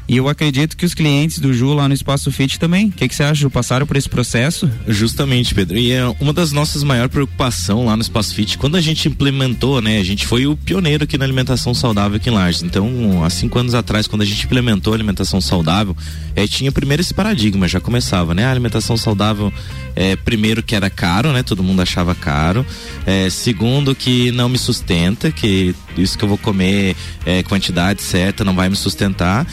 E 0.07 0.15
eu 0.17 0.29
acredito 0.29 0.77
que 0.77 0.85
os 0.85 0.93
clientes 0.93 1.39
do 1.39 1.53
Ju 1.53 1.73
lá 1.73 1.87
no 1.87 1.93
Espaço 1.93 2.31
Fit 2.31 2.57
também. 2.57 2.87
O 2.87 2.91
que, 2.91 3.07
que 3.09 3.13
você 3.13 3.23
acha, 3.23 3.41
Ju? 3.41 3.49
Passaram 3.49 3.85
por 3.85 3.97
esse 3.97 4.07
processo? 4.07 4.69
Justamente, 4.87 5.53
Pedro. 5.53 5.77
E 5.77 5.91
é 5.91 6.07
uma 6.19 6.31
das 6.31 6.53
nossas 6.53 6.81
maiores 6.81 7.11
preocupações 7.11 7.85
lá 7.85 7.95
no 7.95 8.01
Espaço 8.01 8.33
Fit, 8.33 8.57
quando 8.57 8.77
a 8.77 8.81
gente 8.81 9.09
implementou, 9.09 9.81
né? 9.81 9.99
A 9.99 10.03
gente 10.03 10.25
foi 10.25 10.47
o 10.47 10.55
pioneiro 10.55 11.03
aqui 11.03 11.17
na 11.17 11.25
alimentação 11.25 11.73
saudável 11.73 12.15
aqui 12.15 12.29
em 12.29 12.33
Lages. 12.33 12.63
Então, 12.63 13.21
há 13.25 13.29
cinco 13.29 13.59
anos 13.59 13.73
atrás, 13.73 14.07
quando 14.07 14.21
a 14.21 14.25
gente 14.25 14.45
implementou 14.45 14.93
a 14.93 14.95
alimentação 14.95 15.41
saudável, 15.41 15.95
é, 16.35 16.47
tinha 16.47 16.71
primeiro 16.71 17.01
esse 17.01 17.13
paradigma, 17.13 17.67
já 17.67 17.81
começava, 17.81 18.33
né? 18.33 18.45
A 18.45 18.51
alimentação 18.51 18.95
saudável, 18.95 19.51
é, 19.93 20.15
primeiro 20.15 20.63
que 20.63 20.73
era 20.73 20.89
caro, 20.89 21.33
né? 21.33 21.43
Todo 21.43 21.61
mundo 21.61 21.81
achava 21.81 22.15
caro. 22.15 22.65
É, 23.05 23.29
segundo 23.29 23.93
que 23.93 24.31
não 24.31 24.47
me 24.47 24.57
sustenta, 24.57 25.31
que 25.31 25.75
isso 25.97 26.17
que 26.17 26.23
eu 26.23 26.29
vou 26.29 26.37
comer 26.37 26.95
é 27.25 27.43
quantidade 27.43 28.01
certa, 28.01 28.45
não 28.45 28.55
vai 28.55 28.69
me 28.69 28.75
sustentar. 28.75 29.45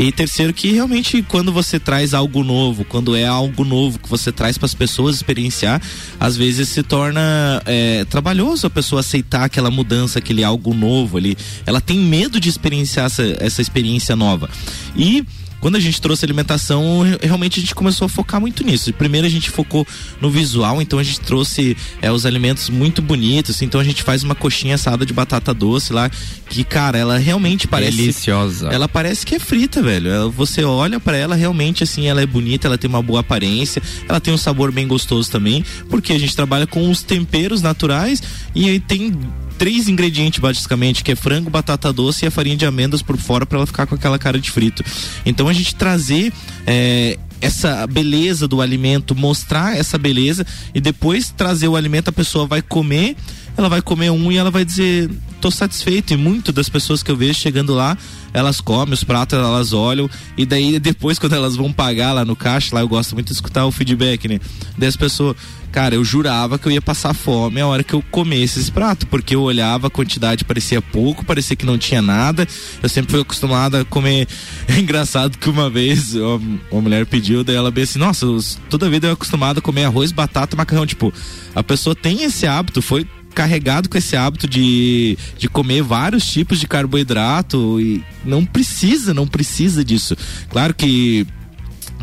E 0.00 0.10
terceiro, 0.10 0.54
que 0.54 0.72
realmente 0.72 1.22
quando 1.22 1.52
você 1.52 1.78
traz 1.78 2.14
algo 2.14 2.42
novo, 2.42 2.86
quando 2.86 3.14
é 3.14 3.26
algo 3.26 3.64
novo 3.64 3.98
que 3.98 4.08
você 4.08 4.32
traz 4.32 4.56
para 4.56 4.64
as 4.64 4.74
pessoas 4.74 5.16
experienciar, 5.16 5.78
às 6.18 6.38
vezes 6.38 6.70
se 6.70 6.82
torna 6.82 7.62
é, 7.66 8.06
trabalhoso 8.06 8.66
a 8.66 8.70
pessoa 8.70 9.00
aceitar 9.00 9.44
aquela 9.44 9.70
mudança, 9.70 10.18
aquele 10.18 10.42
algo 10.42 10.72
novo 10.72 11.18
ali. 11.18 11.36
Ela 11.66 11.82
tem 11.82 11.98
medo 11.98 12.40
de 12.40 12.48
experienciar 12.48 13.06
essa, 13.06 13.22
essa 13.40 13.60
experiência 13.60 14.16
nova. 14.16 14.48
E 14.96 15.22
quando 15.60 15.76
a 15.76 15.80
gente 15.80 16.00
trouxe 16.00 16.24
alimentação, 16.24 17.02
realmente 17.20 17.58
a 17.58 17.62
gente 17.62 17.74
começou 17.74 18.06
a 18.06 18.08
focar 18.08 18.40
muito 18.40 18.64
nisso. 18.64 18.92
Primeiro 18.94 19.26
a 19.26 19.30
gente 19.30 19.50
focou 19.50 19.86
no 20.20 20.30
visual, 20.30 20.80
então 20.80 20.98
a 20.98 21.02
gente 21.02 21.20
trouxe 21.20 21.76
é, 22.00 22.10
os 22.10 22.24
alimentos 22.24 22.70
muito 22.70 23.02
bonitos. 23.02 23.60
Então 23.60 23.80
a 23.80 23.84
gente 23.84 24.02
faz 24.02 24.22
uma 24.22 24.34
coxinha 24.34 24.74
assada 24.74 25.04
de 25.04 25.12
batata 25.12 25.52
doce 25.52 25.92
lá, 25.92 26.10
que, 26.48 26.64
cara, 26.64 26.98
ela 26.98 27.18
realmente 27.18 27.68
parece. 27.68 27.96
Deliciosa. 27.96 28.68
Ela 28.68 28.88
parece 28.88 29.26
que 29.26 29.34
é 29.34 29.38
frita, 29.38 29.82
velho. 29.82 30.10
Ela, 30.10 30.30
você 30.30 30.64
olha 30.64 30.98
para 30.98 31.16
ela, 31.16 31.34
realmente, 31.34 31.84
assim, 31.84 32.06
ela 32.06 32.22
é 32.22 32.26
bonita, 32.26 32.66
ela 32.66 32.78
tem 32.78 32.88
uma 32.88 33.02
boa 33.02 33.20
aparência, 33.20 33.82
ela 34.08 34.20
tem 34.20 34.32
um 34.32 34.38
sabor 34.38 34.72
bem 34.72 34.88
gostoso 34.88 35.30
também, 35.30 35.64
porque 35.88 36.12
a 36.12 36.18
gente 36.18 36.34
trabalha 36.34 36.66
com 36.66 36.90
os 36.90 37.02
temperos 37.02 37.60
naturais 37.60 38.22
e 38.54 38.68
aí 38.68 38.80
tem 38.80 39.12
três 39.60 39.88
ingredientes 39.88 40.40
basicamente, 40.40 41.04
que 41.04 41.12
é 41.12 41.14
frango, 41.14 41.50
batata 41.50 41.92
doce 41.92 42.24
e 42.24 42.28
a 42.28 42.30
farinha 42.30 42.56
de 42.56 42.64
amêndoas 42.64 43.02
por 43.02 43.18
fora 43.18 43.44
para 43.44 43.58
ela 43.58 43.66
ficar 43.66 43.86
com 43.86 43.94
aquela 43.94 44.18
cara 44.18 44.40
de 44.40 44.50
frito. 44.50 44.82
Então 45.26 45.48
a 45.48 45.52
gente 45.52 45.74
trazer 45.74 46.32
é, 46.66 47.18
essa 47.42 47.86
beleza 47.86 48.48
do 48.48 48.62
alimento, 48.62 49.14
mostrar 49.14 49.76
essa 49.76 49.98
beleza 49.98 50.46
e 50.74 50.80
depois 50.80 51.28
trazer 51.28 51.68
o 51.68 51.76
alimento, 51.76 52.08
a 52.08 52.12
pessoa 52.12 52.46
vai 52.46 52.62
comer, 52.62 53.14
ela 53.54 53.68
vai 53.68 53.82
comer 53.82 54.08
um 54.08 54.32
e 54.32 54.38
ela 54.38 54.50
vai 54.50 54.64
dizer, 54.64 55.10
tô 55.42 55.50
satisfeito. 55.50 56.14
E 56.14 56.16
muito 56.16 56.52
das 56.52 56.70
pessoas 56.70 57.02
que 57.02 57.10
eu 57.10 57.16
vejo 57.16 57.34
chegando 57.34 57.74
lá, 57.74 57.98
elas 58.32 58.62
comem 58.62 58.94
os 58.94 59.04
pratos, 59.04 59.38
elas 59.38 59.74
olham, 59.74 60.08
e 60.38 60.46
daí 60.46 60.78
depois, 60.78 61.18
quando 61.20 61.34
elas 61.34 61.54
vão 61.54 61.70
pagar 61.70 62.14
lá 62.14 62.24
no 62.24 62.34
caixa, 62.34 62.74
lá 62.74 62.80
eu 62.80 62.88
gosto 62.88 63.14
muito 63.14 63.28
de 63.28 63.34
escutar 63.34 63.66
o 63.66 63.72
feedback, 63.72 64.26
né? 64.26 64.40
Daí 64.78 64.88
as 64.88 64.96
pessoas, 64.96 65.36
cara, 65.70 65.94
eu 65.94 66.04
jurava 66.04 66.58
que 66.58 66.66
eu 66.66 66.72
ia 66.72 66.82
passar 66.82 67.14
fome 67.14 67.60
a 67.60 67.66
hora 67.66 67.82
que 67.82 67.94
eu 67.94 68.02
comesse 68.10 68.60
esse 68.60 68.70
prato, 68.70 69.06
porque 69.06 69.34
eu 69.34 69.42
olhava 69.42 69.86
a 69.86 69.90
quantidade, 69.90 70.44
parecia 70.44 70.82
pouco, 70.82 71.24
parecia 71.24 71.56
que 71.56 71.66
não 71.66 71.78
tinha 71.78 72.02
nada. 72.02 72.46
Eu 72.82 72.88
sempre 72.88 73.12
fui 73.12 73.20
acostumado 73.20 73.76
a 73.76 73.84
comer. 73.84 74.26
É 74.68 74.78
engraçado 74.80 75.38
que 75.38 75.48
uma 75.48 75.70
vez 75.70 76.14
uma 76.14 76.80
mulher 76.82 77.06
pediu, 77.06 77.44
daí 77.44 77.56
ela 77.56 77.70
bem 77.70 77.84
assim: 77.84 77.98
Nossa, 77.98 78.26
toda 78.68 78.90
vida 78.90 79.08
eu 79.08 79.12
acostumado 79.12 79.58
a 79.58 79.62
comer 79.62 79.84
arroz, 79.84 80.12
batata, 80.12 80.56
macarrão. 80.56 80.86
Tipo, 80.86 81.12
a 81.54 81.62
pessoa 81.62 81.94
tem 81.94 82.22
esse 82.22 82.46
hábito, 82.46 82.82
foi 82.82 83.06
carregado 83.34 83.88
com 83.88 83.96
esse 83.96 84.16
hábito 84.16 84.48
de, 84.48 85.16
de 85.38 85.48
comer 85.48 85.82
vários 85.82 86.26
tipos 86.26 86.58
de 86.58 86.66
carboidrato 86.66 87.80
e 87.80 88.04
não 88.24 88.44
precisa, 88.44 89.14
não 89.14 89.26
precisa 89.26 89.84
disso. 89.84 90.16
Claro 90.48 90.74
que 90.74 91.26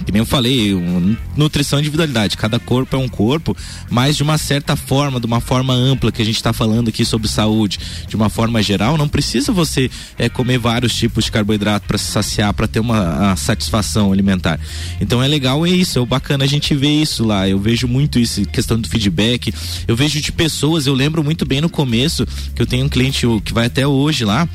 que 0.06 0.12
nem 0.12 0.20
eu 0.20 0.26
falei, 0.26 0.74
um, 0.74 1.16
nutrição 1.36 1.80
individualidade. 1.80 2.38
Cada 2.38 2.60
corpo 2.60 2.96
é 2.96 3.00
um 3.00 3.08
corpo, 3.08 3.56
mas 3.90 4.16
de 4.16 4.24
uma 4.24 4.38
certa 4.38 4.76
forma, 4.76 5.20
de 5.20 5.26
uma 5.26 5.42
forma 5.42 5.74
ampla 5.74 6.12
que 6.12 6.22
a 6.22 6.26
gente 6.26 6.36
está 6.36 6.54
falando 6.54 6.90
aqui 6.90 7.04
sobre 7.06 7.28
saúde, 7.28 7.80
de 8.08 8.16
uma 8.16 8.30
forma 8.30 8.62
geral, 8.62 8.98
não 8.98 9.08
precisa 9.08 9.52
você 9.52 9.90
é, 10.18 10.30
comer 10.30 10.58
vários 10.58 10.96
tipos 10.96 11.26
de 11.26 11.32
carboidrato 11.32 11.88
para 11.88 11.98
se 11.98 12.12
saciar, 12.12 12.54
para 12.54 12.68
ter 12.68 12.80
uma 12.80 13.36
satisfação 13.36 14.12
alimentar. 14.12 14.60
Então 15.00 15.22
é 15.22 15.28
legal 15.28 15.66
é 15.66 15.70
isso, 15.70 16.00
é 16.00 16.06
bacana 16.06 16.44
a 16.44 16.48
gente 16.48 16.74
ver 16.76 17.02
isso 17.02 17.26
lá. 17.26 17.48
Eu 17.48 17.60
vejo 17.60 17.88
muito 17.88 18.20
isso, 18.20 18.46
questão 18.46 18.80
do 18.80 18.88
feedback. 18.88 19.54
Eu 19.88 19.96
vejo 19.96 20.22
de 20.22 20.32
pessoas, 20.32 20.88
eu 20.88 20.94
lembro 20.94 21.24
muito 21.24 21.46
bem 21.46 21.62
no 21.62 21.70
começo 21.70 22.26
que 22.56 22.62
eu 22.62 22.66
tenho 22.66 22.86
um 22.86 22.90
cliente 22.90 23.26
que 23.44 23.54
vai 23.54 23.68
até 23.68 23.86
hoje 23.86 24.26
lá 24.26 24.48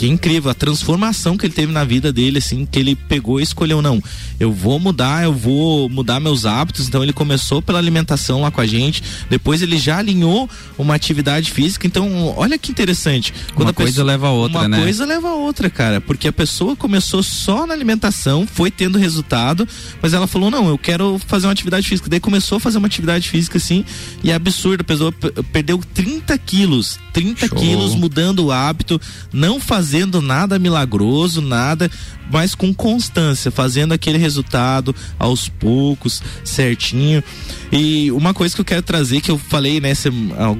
que 0.00 0.06
é 0.06 0.08
incrível 0.08 0.50
a 0.50 0.54
transformação 0.54 1.36
que 1.36 1.44
ele 1.44 1.52
teve 1.52 1.70
na 1.70 1.84
vida 1.84 2.10
dele, 2.10 2.38
assim, 2.38 2.64
que 2.64 2.78
ele 2.78 2.96
pegou 2.96 3.38
e 3.38 3.42
escolheu, 3.42 3.82
não, 3.82 4.02
eu 4.40 4.50
vou 4.50 4.80
mudar, 4.80 5.24
eu 5.24 5.34
vou 5.34 5.90
mudar 5.90 6.18
meus 6.18 6.46
hábitos. 6.46 6.88
Então 6.88 7.02
ele 7.02 7.12
começou 7.12 7.60
pela 7.60 7.78
alimentação 7.78 8.40
lá 8.40 8.50
com 8.50 8.62
a 8.62 8.66
gente, 8.66 9.02
depois 9.28 9.60
ele 9.60 9.76
já 9.76 9.98
alinhou 9.98 10.48
uma 10.78 10.94
atividade 10.94 11.50
física. 11.50 11.86
Então, 11.86 12.32
olha 12.34 12.56
que 12.56 12.72
interessante. 12.72 13.34
Quando 13.54 13.68
uma 13.68 13.74
coisa 13.74 13.92
pessoa, 13.92 14.06
leva 14.06 14.28
a 14.28 14.30
outra, 14.30 14.60
uma 14.60 14.68
né? 14.68 14.76
Uma 14.78 14.84
coisa 14.84 15.04
leva 15.04 15.28
a 15.28 15.34
outra, 15.34 15.68
cara, 15.68 16.00
porque 16.00 16.28
a 16.28 16.32
pessoa 16.32 16.74
começou 16.74 17.22
só 17.22 17.66
na 17.66 17.74
alimentação, 17.74 18.46
foi 18.46 18.70
tendo 18.70 18.96
resultado, 18.96 19.68
mas 20.00 20.14
ela 20.14 20.26
falou, 20.26 20.50
não, 20.50 20.66
eu 20.66 20.78
quero 20.78 21.20
fazer 21.26 21.46
uma 21.46 21.52
atividade 21.52 21.86
física. 21.86 22.08
Daí 22.08 22.20
começou 22.20 22.56
a 22.56 22.60
fazer 22.60 22.78
uma 22.78 22.86
atividade 22.86 23.28
física, 23.28 23.58
assim, 23.58 23.84
e 24.24 24.30
é 24.30 24.34
absurdo, 24.34 24.80
a 24.80 24.84
pessoa 24.84 25.12
perdeu 25.52 25.78
30 25.92 26.38
quilos, 26.38 26.98
30 27.12 27.48
Show. 27.48 27.58
quilos 27.58 27.94
mudando 27.94 28.46
o 28.46 28.50
hábito, 28.50 28.98
não 29.30 29.60
fazendo 29.60 29.89
fazendo 29.90 30.22
nada 30.22 30.56
milagroso, 30.56 31.42
nada, 31.42 31.90
mas 32.30 32.54
com 32.54 32.72
constância, 32.72 33.50
fazendo 33.50 33.92
aquele 33.92 34.18
resultado 34.18 34.94
aos 35.18 35.48
poucos, 35.48 36.22
certinho. 36.44 37.24
E 37.72 38.08
uma 38.12 38.32
coisa 38.32 38.54
que 38.54 38.60
eu 38.60 38.64
quero 38.64 38.82
trazer, 38.82 39.20
que 39.20 39.32
eu 39.32 39.36
falei, 39.36 39.80
né, 39.80 39.92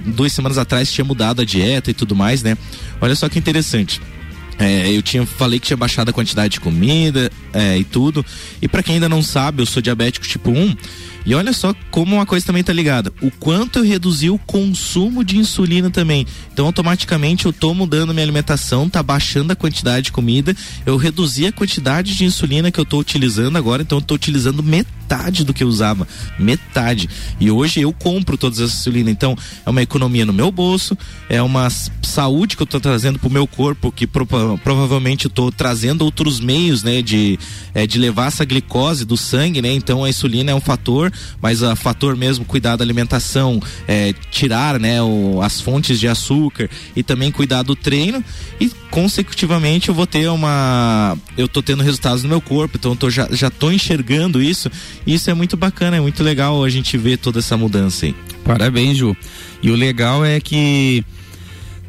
duas 0.05 0.33
semanas 0.33 0.59
atrás 0.59 0.93
tinha 0.93 1.05
mudado 1.05 1.43
a 1.43 1.45
dieta 1.45 1.93
e 1.93 1.95
tudo 1.95 2.17
mais, 2.17 2.43
né? 2.43 2.59
Olha 3.01 3.15
só 3.15 3.29
que 3.29 3.39
interessante. 3.39 4.01
É, 4.59 4.91
eu 4.91 5.01
tinha 5.01 5.25
falei 5.25 5.61
que 5.61 5.69
tinha 5.69 5.77
baixado 5.77 6.09
a 6.09 6.13
quantidade 6.13 6.55
de 6.55 6.61
comida 6.61 7.31
é, 7.53 7.79
e 7.79 7.85
tudo. 7.85 8.27
E 8.61 8.67
para 8.67 8.83
quem 8.83 8.97
ainda 8.97 9.09
não 9.09 9.23
sabe, 9.23 9.63
eu 9.63 9.67
sou 9.67 9.81
diabético 9.81 10.27
tipo 10.27 10.51
1. 10.51 10.77
E 11.25 11.35
olha 11.35 11.53
só 11.53 11.75
como 11.91 12.17
uma 12.17 12.27
coisa 12.27 12.47
também 12.47 12.65
tá 12.65 12.73
ligada. 12.73 13.13
O 13.21 13.31
quanto 13.31 13.79
eu 13.79 13.85
reduzi 13.85 14.31
o 14.31 14.39
consumo 14.39 15.25
de 15.25 15.37
insulina 15.37 15.91
também. 15.91 16.27
Então, 16.53 16.67
automaticamente 16.67 17.47
eu 17.47 17.53
tô 17.53 17.75
mudando 17.75 18.15
minha 18.15 18.25
alimentação, 18.25 18.89
tá 18.89 19.03
baixando 19.03 19.53
a 19.53 19.57
quantidade 19.57 20.07
de 20.07 20.13
comida. 20.13 20.55
Eu 20.87 20.97
reduzi 20.97 21.47
a 21.47 21.53
quantidade 21.53 22.17
de 22.17 22.25
insulina 22.25 22.71
que 22.71 22.81
eu 22.81 22.85
tô 22.85 22.99
utilizando 22.99 23.57
agora, 23.57 23.83
então 23.83 23.99
eu 23.99 24.03
tô 24.03 24.15
utilizando 24.15 24.63
metade 24.63 25.45
do 25.45 25.53
que 25.53 25.63
eu 25.63 25.69
usava. 25.69 26.07
Metade. 26.39 27.09
E 27.39 27.51
hoje 27.51 27.81
eu 27.81 27.93
compro 27.93 28.39
todas 28.39 28.61
as 28.61 28.73
insulinas. 28.73 29.13
Então, 29.13 29.37
é 29.65 29.71
uma 29.71 29.83
economia 29.83 30.25
no 30.25 30.33
meu 30.33 30.51
bolso, 30.51 30.97
é 31.29 31.43
uma 31.43 31.69
saúde 32.03 32.57
que 32.57 32.63
eu 32.63 32.67
tô 32.67 32.81
trazendo 32.81 33.19
pro 33.19 33.31
meu 33.31 33.47
corpo, 33.47 33.93
que 33.93 34.07
pro, 34.07 34.27
provavelmente 34.63 35.27
eu 35.27 35.31
tô 35.31 35.51
trazendo 35.53 36.03
outros 36.03 36.41
meios, 36.41 36.83
né, 36.83 37.03
de, 37.03 37.39
é, 37.75 37.87
de 37.87 37.99
levar 37.99 38.27
essa 38.27 38.45
glicose 38.45 39.05
do 39.05 39.17
sangue, 39.17 39.61
né? 39.61 39.73
Então, 39.73 40.05
a 40.05 40.09
insulina 40.09 40.51
é 40.51 40.55
um 40.55 40.61
fator 40.61 41.10
mas 41.41 41.63
o 41.63 41.77
fator 41.77 42.17
mesmo 42.17 42.45
cuidar 42.45 42.77
da 42.77 42.85
alimentação, 42.85 43.61
é, 43.87 44.15
tirar 44.31 44.79
né, 44.79 45.03
o, 45.03 45.41
as 45.43 45.61
fontes 45.61 45.99
de 45.99 46.09
açúcar 46.09 46.69
e 46.95 47.03
também 47.03 47.31
cuidar 47.31 47.63
do 47.63 47.75
treino 47.77 48.25
e 48.61 48.71
consecutivamente 48.91 49.89
eu 49.89 49.95
vou 49.95 50.07
ter 50.07 50.29
uma 50.29 51.17
eu 51.37 51.49
tô 51.49 51.63
tendo 51.63 51.83
resultados 51.83 52.23
no 52.23 52.29
meu 52.29 52.41
corpo, 52.41 52.77
então 52.77 52.93
eu 52.93 52.97
tô, 52.97 53.11
já, 53.11 53.29
já 53.31 53.51
tô 53.51 53.71
enxergando 53.71 54.43
isso 54.43 54.71
e 55.07 55.15
isso 55.15 55.31
é 55.31 55.35
muito 55.35 55.57
bacana, 55.57 55.97
é 55.97 56.01
muito 56.01 56.23
legal 56.23 56.63
a 56.65 56.69
gente 56.69 56.97
ver 56.97 57.19
toda 57.19 57.39
essa 57.39 57.57
mudança 57.57 58.07
aí. 58.07 58.15
Parabéns, 58.45 58.97
Ju. 58.97 59.17
E 59.63 59.71
o 59.71 59.75
legal 59.75 60.25
é 60.25 60.41
que 60.41 61.05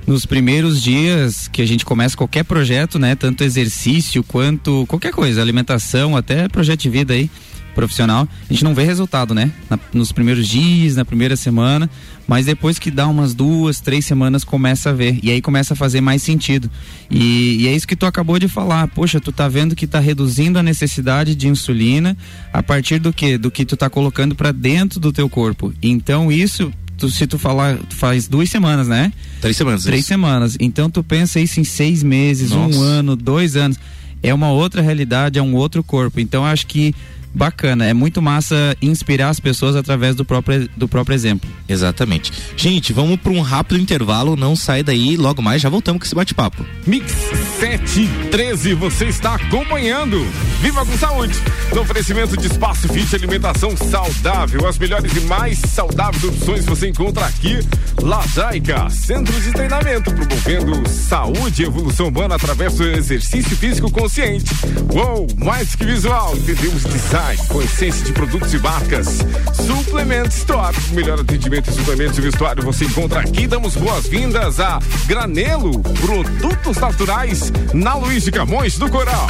nos 0.06 0.26
primeiros 0.26 0.82
dias 0.82 1.48
que 1.48 1.62
a 1.62 1.66
gente 1.66 1.86
começa 1.86 2.18
qualquer 2.18 2.44
projeto, 2.44 3.00
né, 3.00 3.16
tanto 3.16 3.44
exercício 3.44 4.24
quanto 4.24 4.86
qualquer 4.88 5.12
coisa, 5.12 5.42
alimentação, 5.42 6.16
até 6.18 6.48
projeto 6.48 6.82
de 6.82 6.90
vida 6.90 7.14
aí, 7.14 7.30
profissional, 7.74 8.28
a 8.50 8.54
gente 8.54 8.64
não 8.64 8.74
vê 8.74 8.84
resultado, 8.84 9.34
né? 9.34 9.52
Na, 9.70 9.80
nos 9.94 10.12
primeiros 10.12 10.48
dias, 10.48 10.96
na 10.96 11.06
primeira 11.06 11.36
semana, 11.36 11.90
mas 12.28 12.46
depois 12.46 12.80
que 12.80 12.92
dá 12.92 13.08
umas 13.08 13.34
duas, 13.34 13.80
três 13.80 14.06
semanas 14.06 14.44
começa 14.44 14.90
a 14.90 14.94
ver 14.94 15.20
e 15.22 15.32
aí 15.32 15.42
começa 15.42 15.74
a 15.74 15.78
fazer 15.78 16.02
mais 16.02 16.22
sentido. 16.22 16.70
E, 17.10 17.58
e 17.62 17.68
é 17.68 17.76
isso 17.76 17.88
que 17.88 17.96
tu 17.96 18.06
acabou 18.06 18.40
de 18.40 18.48
falar. 18.48 18.88
Poxa, 18.88 19.20
tu 19.20 19.32
tá 19.32 19.48
vendo 19.48 19.76
que 19.76 19.88
tá 19.88 20.00
reduzindo 20.00 20.60
a 20.60 20.64
necessidade 20.64 21.36
de 21.36 21.48
insulina 21.48 22.16
a 22.54 22.62
partir 22.64 23.00
do 23.00 23.12
que? 23.12 23.38
Do 23.38 23.52
que 23.52 23.66
tu 23.66 23.76
tá 23.76 23.90
colocando 23.90 24.36
para 24.36 24.52
dentro 24.52 25.00
do 25.00 25.12
teu 25.12 25.30
corpo. 25.30 25.74
Então 25.82 26.32
isso 26.32 26.72
se 27.10 27.26
tu 27.26 27.40
falar, 27.40 27.80
faz 27.90 28.28
duas 28.28 28.50
semanas, 28.50 28.88
né? 28.88 29.12
Três 29.40 29.58
semanas. 29.58 29.84
Três 29.84 30.02
isso. 30.02 30.08
semanas. 30.08 30.58
Então 30.60 30.90
tu 30.90 31.04
pensa 31.04 31.40
isso 31.40 31.60
em 31.60 31.64
seis 31.64 32.04
meses, 32.04 32.52
Nossa. 32.52 32.78
um 32.78 32.82
ano, 32.82 33.16
dois 33.16 33.56
anos. 33.56 33.80
É 34.22 34.34
uma 34.34 34.52
outra 34.52 34.82
realidade, 34.82 35.40
é 35.40 35.42
um 35.42 35.56
outro 35.56 35.84
corpo. 35.84 36.20
Então 36.20 36.46
acho 36.46 36.68
que 36.68 36.94
bacana. 37.34 37.86
É 37.86 37.94
muito 37.94 38.22
massa 38.22 38.76
inspirar 38.82 39.30
as 39.30 39.40
pessoas 39.40 39.76
através 39.76 40.16
do 40.16 40.26
próprio, 40.26 40.70
do 40.76 40.88
próprio 40.88 41.16
exemplo. 41.16 41.50
Exatamente. 41.68 42.32
Gente, 42.58 42.94
vamos 42.94 43.20
para 43.20 43.32
um 43.32 43.42
rápido 43.42 43.80
intervalo. 43.80 44.36
Não 44.36 44.56
sai 44.56 44.84
daí. 44.84 45.16
Logo 45.16 45.42
mais 45.42 45.62
já 45.62 45.70
voltamos 45.70 46.00
com 46.00 46.06
esse 46.06 46.16
bate-papo. 46.16 46.66
Mix 46.86 47.12
713, 47.60 48.74
você 48.74 49.06
está 49.06 49.36
acompanhando. 49.36 50.20
Viva 50.62 50.86
com 50.86 50.98
saúde. 50.98 51.34
No 51.74 51.82
oferecimento 51.82 52.36
de 52.36 52.48
espaço 52.48 52.88
fit 52.90 53.16
alimentação 53.16 53.76
saudável. 53.78 54.68
As 54.68 54.78
melhores 54.78 55.16
e 55.16 55.22
mais 55.22 55.60
saudáveis 55.60 56.24
opções 56.24 56.66
você 56.66 56.90
encontra 56.90 57.26
aqui. 57.26 57.60
Lajaica, 58.02 58.90
centro 58.90 59.40
de 59.40 59.52
treinamento 59.52 60.12
promovendo 60.14 60.88
saúde 60.90 61.64
e 61.64 61.66
evolução 61.66 62.08
humana 62.08 62.36
através 62.36 62.76
do 62.76 62.84
exercício 62.84 63.56
físico 63.56 63.92
consciente. 63.92 64.52
Uou, 64.94 65.28
mais 65.38 65.76
que 65.76 65.86
visual, 65.86 66.36
entendemos 66.36 66.84
design 66.84 67.21
com 67.48 67.62
essência 67.62 68.04
de 68.04 68.12
produtos 68.14 68.54
e 68.54 68.58
marcas. 68.58 69.20
Suplement 69.54 70.28
Store. 70.28 70.76
Melhor 70.92 71.20
atendimento 71.20 71.70
em 71.70 71.74
suplementos 71.74 72.18
e 72.18 72.22
vestuário 72.22 72.64
você 72.64 72.86
encontra 72.86 73.20
aqui. 73.20 73.48
Damos 73.48 73.76
boas-vindas 73.76 74.60
a 74.60 74.80
Granelo, 75.06 75.80
produtos 75.80 76.78
naturais, 76.78 77.52
na 77.74 77.96
Luiz 77.96 78.24
de 78.24 78.32
Camões 78.32 78.78
do 78.78 78.90
Coral. 78.90 79.28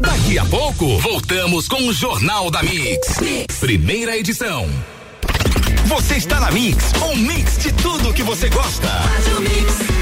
Daqui 0.00 0.38
a 0.38 0.44
pouco, 0.44 0.98
voltamos 0.98 1.68
com 1.68 1.86
o 1.86 1.92
Jornal 1.92 2.50
da 2.50 2.62
mix. 2.62 3.20
mix. 3.20 3.56
Primeira 3.58 4.16
edição. 4.16 4.68
Você 5.86 6.16
está 6.16 6.40
na 6.40 6.50
Mix, 6.50 6.92
um 7.02 7.16
mix 7.16 7.58
de 7.58 7.72
tudo 7.72 8.12
que 8.12 8.22
você 8.22 8.48
gosta. 8.48 8.88
Faz 8.88 9.26
o 9.36 9.40
mix. 9.40 10.01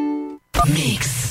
Mix. 0.67 1.30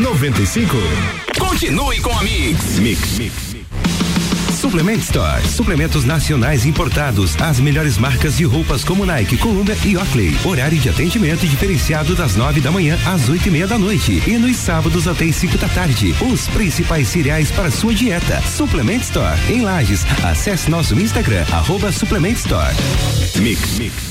95. 0.01 0.77
Continue 1.37 2.01
com 2.01 2.11
a 2.17 2.23
Mix. 2.23 2.79
Mix. 2.79 3.19
Mix. 3.19 3.55
Suplement 4.59 4.97
Store. 4.97 5.47
Suplementos 5.47 6.05
nacionais 6.05 6.65
importados. 6.65 7.39
As 7.39 7.59
melhores 7.59 7.99
marcas 7.99 8.37
de 8.37 8.43
roupas 8.43 8.83
como 8.83 9.05
Nike, 9.05 9.37
Columbia 9.37 9.77
e 9.85 9.95
Oakley. 9.95 10.35
Horário 10.43 10.77
de 10.79 10.89
atendimento 10.89 11.45
diferenciado 11.47 12.15
das 12.15 12.35
nove 12.35 12.59
da 12.61 12.71
manhã 12.71 12.97
às 13.05 13.29
oito 13.29 13.47
e 13.47 13.51
meia 13.51 13.67
da 13.67 13.77
noite. 13.77 14.23
E 14.25 14.37
nos 14.37 14.57
sábados 14.57 15.07
até 15.07 15.25
as 15.25 15.35
cinco 15.35 15.57
da 15.57 15.67
tarde. 15.69 16.15
Os 16.19 16.47
principais 16.47 17.07
cereais 17.07 17.51
para 17.51 17.69
sua 17.69 17.93
dieta. 17.93 18.41
Suplement 18.41 19.01
Store. 19.01 19.39
Em 19.49 19.61
Lages. 19.61 20.03
Acesse 20.23 20.69
nosso 20.69 20.99
Instagram, 20.99 21.45
arroba 21.51 21.91
Suplement 21.91 22.33
Store. 22.33 22.75
Mix. 23.39 23.77
Mix. 23.77 24.10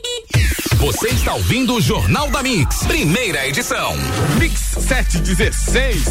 Você 0.81 1.09
está 1.09 1.35
ouvindo 1.35 1.75
o 1.75 1.79
Jornal 1.79 2.27
da 2.31 2.41
Mix, 2.41 2.79
primeira 2.87 3.47
edição. 3.47 3.93
Mix 4.39 4.59
716. 4.79 6.03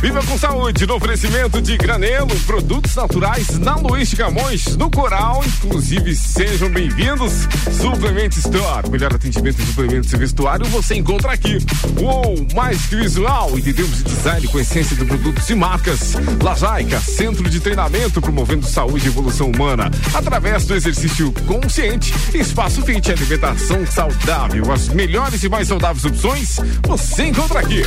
Viva 0.00 0.22
com 0.22 0.38
saúde 0.38 0.86
no 0.86 0.94
oferecimento 0.94 1.60
de 1.60 1.76
granelo, 1.76 2.28
produtos 2.46 2.94
naturais 2.94 3.58
na 3.58 3.74
Luiz 3.74 4.08
de 4.08 4.14
Camões, 4.14 4.76
no 4.76 4.88
Coral. 4.88 5.42
Inclusive, 5.44 6.14
sejam 6.14 6.70
bem-vindos. 6.70 7.32
Suplement 7.80 8.28
Store. 8.36 8.88
Melhor 8.88 9.12
atendimento 9.12 9.60
em 9.60 9.66
suplementos 9.66 10.12
e 10.12 10.16
vestuário 10.16 10.66
você 10.66 10.94
encontra 10.94 11.32
aqui. 11.32 11.58
Uou, 12.00 12.46
mais 12.54 12.86
que 12.86 12.94
visual. 12.94 13.58
Entendemos 13.58 13.98
de 13.98 14.04
design 14.04 14.46
com 14.46 14.60
essência 14.60 14.94
de 14.94 15.04
produtos 15.04 15.50
e 15.50 15.54
marcas. 15.56 16.12
Lajaica, 16.40 17.00
centro 17.00 17.50
de 17.50 17.58
treinamento 17.58 18.20
promovendo 18.20 18.66
saúde 18.68 19.06
e 19.06 19.08
evolução 19.08 19.50
humana 19.50 19.90
através 20.14 20.64
do 20.64 20.76
exercício 20.76 21.32
consciente. 21.44 22.14
Espaço 22.32 22.82
Fit, 22.82 23.10
alimentação 23.10 23.84
saudável. 23.96 24.70
As 24.70 24.88
melhores 24.90 25.42
e 25.42 25.48
mais 25.48 25.68
saudáveis 25.68 26.04
opções 26.04 26.56
você 26.86 27.28
encontra 27.28 27.60
aqui. 27.60 27.82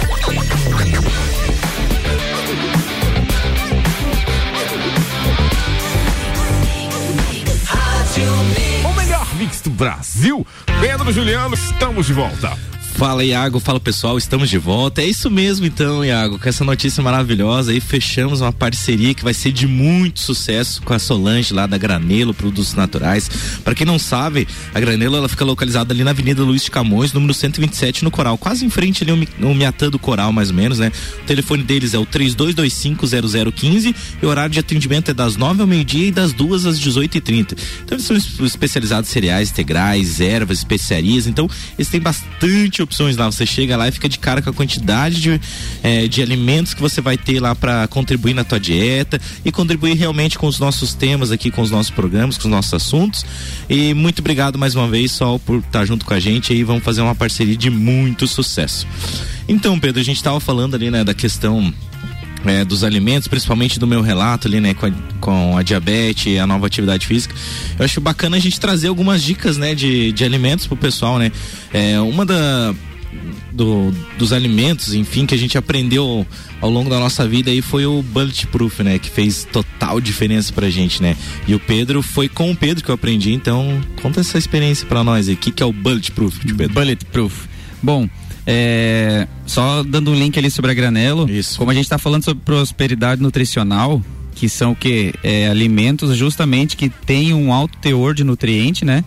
O 8.84 8.94
melhor 8.96 9.36
mix 9.36 9.62
do 9.62 9.70
Brasil. 9.70 10.46
Pedro 10.82 11.14
Juliano, 11.14 11.54
estamos 11.54 12.08
de 12.08 12.14
volta. 12.14 12.58
Fala 13.00 13.24
Iago, 13.24 13.62
fala 13.62 13.80
pessoal, 13.80 14.18
estamos 14.18 14.50
de 14.50 14.58
volta. 14.58 15.02
É 15.02 15.06
isso 15.06 15.32
mesmo 15.32 15.66
então, 15.66 16.04
Iago, 16.04 16.38
com 16.38 16.50
essa 16.50 16.66
notícia 16.66 17.02
maravilhosa 17.02 17.72
aí 17.72 17.80
fechamos 17.80 18.42
uma 18.42 18.52
parceria 18.52 19.14
que 19.14 19.24
vai 19.24 19.34
ser 19.34 19.54
de 19.54 19.66
muito 19.66 20.20
sucesso 20.20 20.82
com 20.82 20.94
a 20.94 21.00
Solange 21.00 21.54
lá 21.54 21.66
da 21.66 21.78
Granelo 21.78 22.34
Produtos 22.34 22.74
Naturais. 22.74 23.32
Para 23.64 23.74
quem 23.74 23.88
não 23.88 23.98
sabe, 23.98 24.46
a 24.74 24.80
Granelo 24.82 25.16
ela 25.16 25.30
fica 25.30 25.46
localizada 25.46 25.94
ali 25.94 26.04
na 26.04 26.12
Avenida 26.12 26.44
Luiz 26.44 26.66
de 26.66 26.72
Camões, 26.72 27.14
número 27.14 27.34
127 27.34 28.04
no 28.04 28.12
Coral, 28.12 28.38
quase 28.38 28.66
em 28.66 28.70
frente 28.70 29.02
ali 29.02 29.14
o 29.14 29.56
Miatã 29.56 29.90
do 29.90 29.98
Coral, 29.98 30.34
mais 30.34 30.50
ou 30.50 30.56
menos, 30.58 30.78
né? 30.78 30.92
O 31.24 31.26
telefone 31.26 31.64
deles 31.64 31.94
é 31.94 31.98
o 31.98 32.06
32250015 32.06 33.96
e 34.22 34.26
o 34.26 34.28
horário 34.28 34.52
de 34.52 34.60
atendimento 34.60 35.12
é 35.12 35.14
das 35.14 35.38
9 35.38 35.62
ao 35.62 35.68
meio-dia 35.68 36.08
e 36.08 36.12
das 36.12 36.34
duas 36.34 36.66
às 36.66 36.78
18h30. 36.78 37.58
Então 37.86 37.98
eles 37.98 38.04
são 38.06 38.46
especializados 38.46 39.10
em 39.10 39.14
cereais 39.14 39.52
integrais, 39.52 40.20
ervas, 40.20 40.58
especiarias, 40.58 41.28
então 41.28 41.50
eles 41.78 41.88
têm 41.88 42.02
bastante 42.02 42.89
opções 42.90 43.16
lá. 43.16 43.28
Você 43.28 43.46
chega 43.46 43.78
lá 43.78 43.88
e 43.88 43.92
fica 43.92 44.10
de 44.10 44.18
cara 44.18 44.42
com 44.42 44.50
a 44.50 44.54
quantidade 44.54 45.22
de, 45.22 45.40
é, 45.84 46.08
de 46.08 46.22
alimentos 46.22 46.74
que 46.74 46.82
você 46.82 47.00
vai 47.00 47.16
ter 47.16 47.40
lá 47.40 47.54
para 47.54 47.88
contribuir 47.88 48.34
na 48.34 48.44
tua 48.44 48.60
dieta 48.60 49.22
e 49.46 49.52
contribuir 49.52 49.94
realmente 49.94 50.38
com 50.38 50.48
os 50.48 50.60
nossos 50.60 50.96
temas 50.96 51.32
aqui, 51.32 51.52
com 51.52 51.62
os 51.62 51.70
nossos 51.70 51.92
programas, 51.92 52.38
com 52.38 52.46
os 52.46 52.52
nossos 52.52 52.74
assuntos. 52.74 53.24
E 53.70 53.94
muito 53.94 54.20
obrigado 54.20 54.58
mais 54.58 54.76
uma 54.76 54.88
vez, 54.88 55.12
Sol, 55.12 55.40
por 55.40 55.60
estar 55.60 55.86
junto 55.86 56.04
com 56.04 56.14
a 56.14 56.20
gente 56.20 56.52
aí. 56.52 56.64
Vamos 56.64 56.84
fazer 56.84 57.02
uma 57.02 57.16
parceria 57.16 57.56
de 57.56 57.70
muito 57.70 58.28
sucesso. 58.28 58.88
Então, 59.48 59.80
Pedro, 59.80 60.02
a 60.02 60.04
gente 60.04 60.18
estava 60.18 60.40
falando 60.40 60.76
ali, 60.76 60.90
né, 60.90 61.04
da 61.04 61.14
questão 61.14 61.74
é, 62.46 62.64
dos 62.64 62.84
alimentos, 62.84 63.28
principalmente 63.28 63.80
do 63.80 63.88
meu 63.88 64.02
relato 64.02 64.48
ali, 64.48 64.60
né, 64.60 64.74
com 64.74 64.86
a, 64.86 64.92
com 65.20 65.58
a 65.58 65.64
diabetes 65.64 66.40
a 66.40 66.48
nova 66.48 66.68
atividade 66.68 67.06
física. 67.06 67.36
Eu 67.78 67.86
acho 67.86 68.00
bacana 68.00 68.38
a 68.38 68.40
gente 68.40 68.60
trazer 68.60 68.88
algumas 68.88 69.22
dicas, 69.22 69.58
né, 69.58 69.76
de, 69.76 70.12
de 70.12 70.24
alimentos 70.24 70.68
pro 70.68 70.78
pessoal, 70.78 71.20
né. 71.20 71.32
É, 71.74 72.00
uma 72.00 72.26
da 72.26 72.74
do, 73.52 73.92
dos 74.18 74.32
alimentos, 74.32 74.94
enfim, 74.94 75.26
que 75.26 75.34
a 75.34 75.38
gente 75.38 75.58
aprendeu 75.58 76.26
ao 76.62 76.70
longo 76.70 76.90
da 76.90 77.00
nossa 77.00 77.28
vida 77.28 77.50
aí 77.50 77.62
foi 77.62 77.86
o 77.86 78.02
Bulletproof, 78.02 78.82
né? 78.84 79.00
Que 79.00 79.10
fez 79.10 79.48
total 79.52 80.00
diferença 80.00 80.54
pra 80.54 80.70
gente, 80.70 81.02
né? 81.02 81.18
E 81.48 81.56
o 81.56 81.60
Pedro, 81.60 82.02
foi 82.02 82.30
com 82.30 82.52
o 82.52 82.56
Pedro 82.56 82.84
que 82.84 82.90
eu 82.90 82.96
aprendi, 82.96 83.34
então 83.34 83.82
conta 84.02 84.20
essa 84.20 84.38
experiência 84.38 84.88
pra 84.88 85.04
nós 85.04 85.28
aí. 85.28 85.34
O 85.34 85.38
que, 85.38 85.52
que 85.52 85.64
é 85.64 85.66
o 85.66 85.74
Bulletproof, 85.74 86.40
Pedro? 86.40 86.74
Bulletproof. 86.74 87.48
Bom, 87.82 88.08
é, 88.52 89.28
só 89.46 89.84
dando 89.84 90.10
um 90.10 90.16
link 90.16 90.40
ali 90.40 90.50
sobre 90.50 90.72
a 90.72 90.74
Granelo. 90.74 91.30
Isso. 91.30 91.56
Como 91.60 91.70
a 91.70 91.74
gente 91.74 91.84
está 91.84 92.00
falando 92.00 92.24
sobre 92.24 92.44
prosperidade 92.44 93.22
nutricional, 93.22 94.02
que 94.34 94.50
são 94.50 94.72
o 94.72 94.76
que? 94.76 95.14
É, 95.24 95.48
alimentos 95.48 96.18
justamente 96.18 96.76
que 96.76 96.90
tem 96.90 97.32
um 97.32 97.54
alto 97.54 97.78
teor 97.78 98.16
de 98.16 98.24
nutriente, 98.24 98.84
né? 98.84 99.04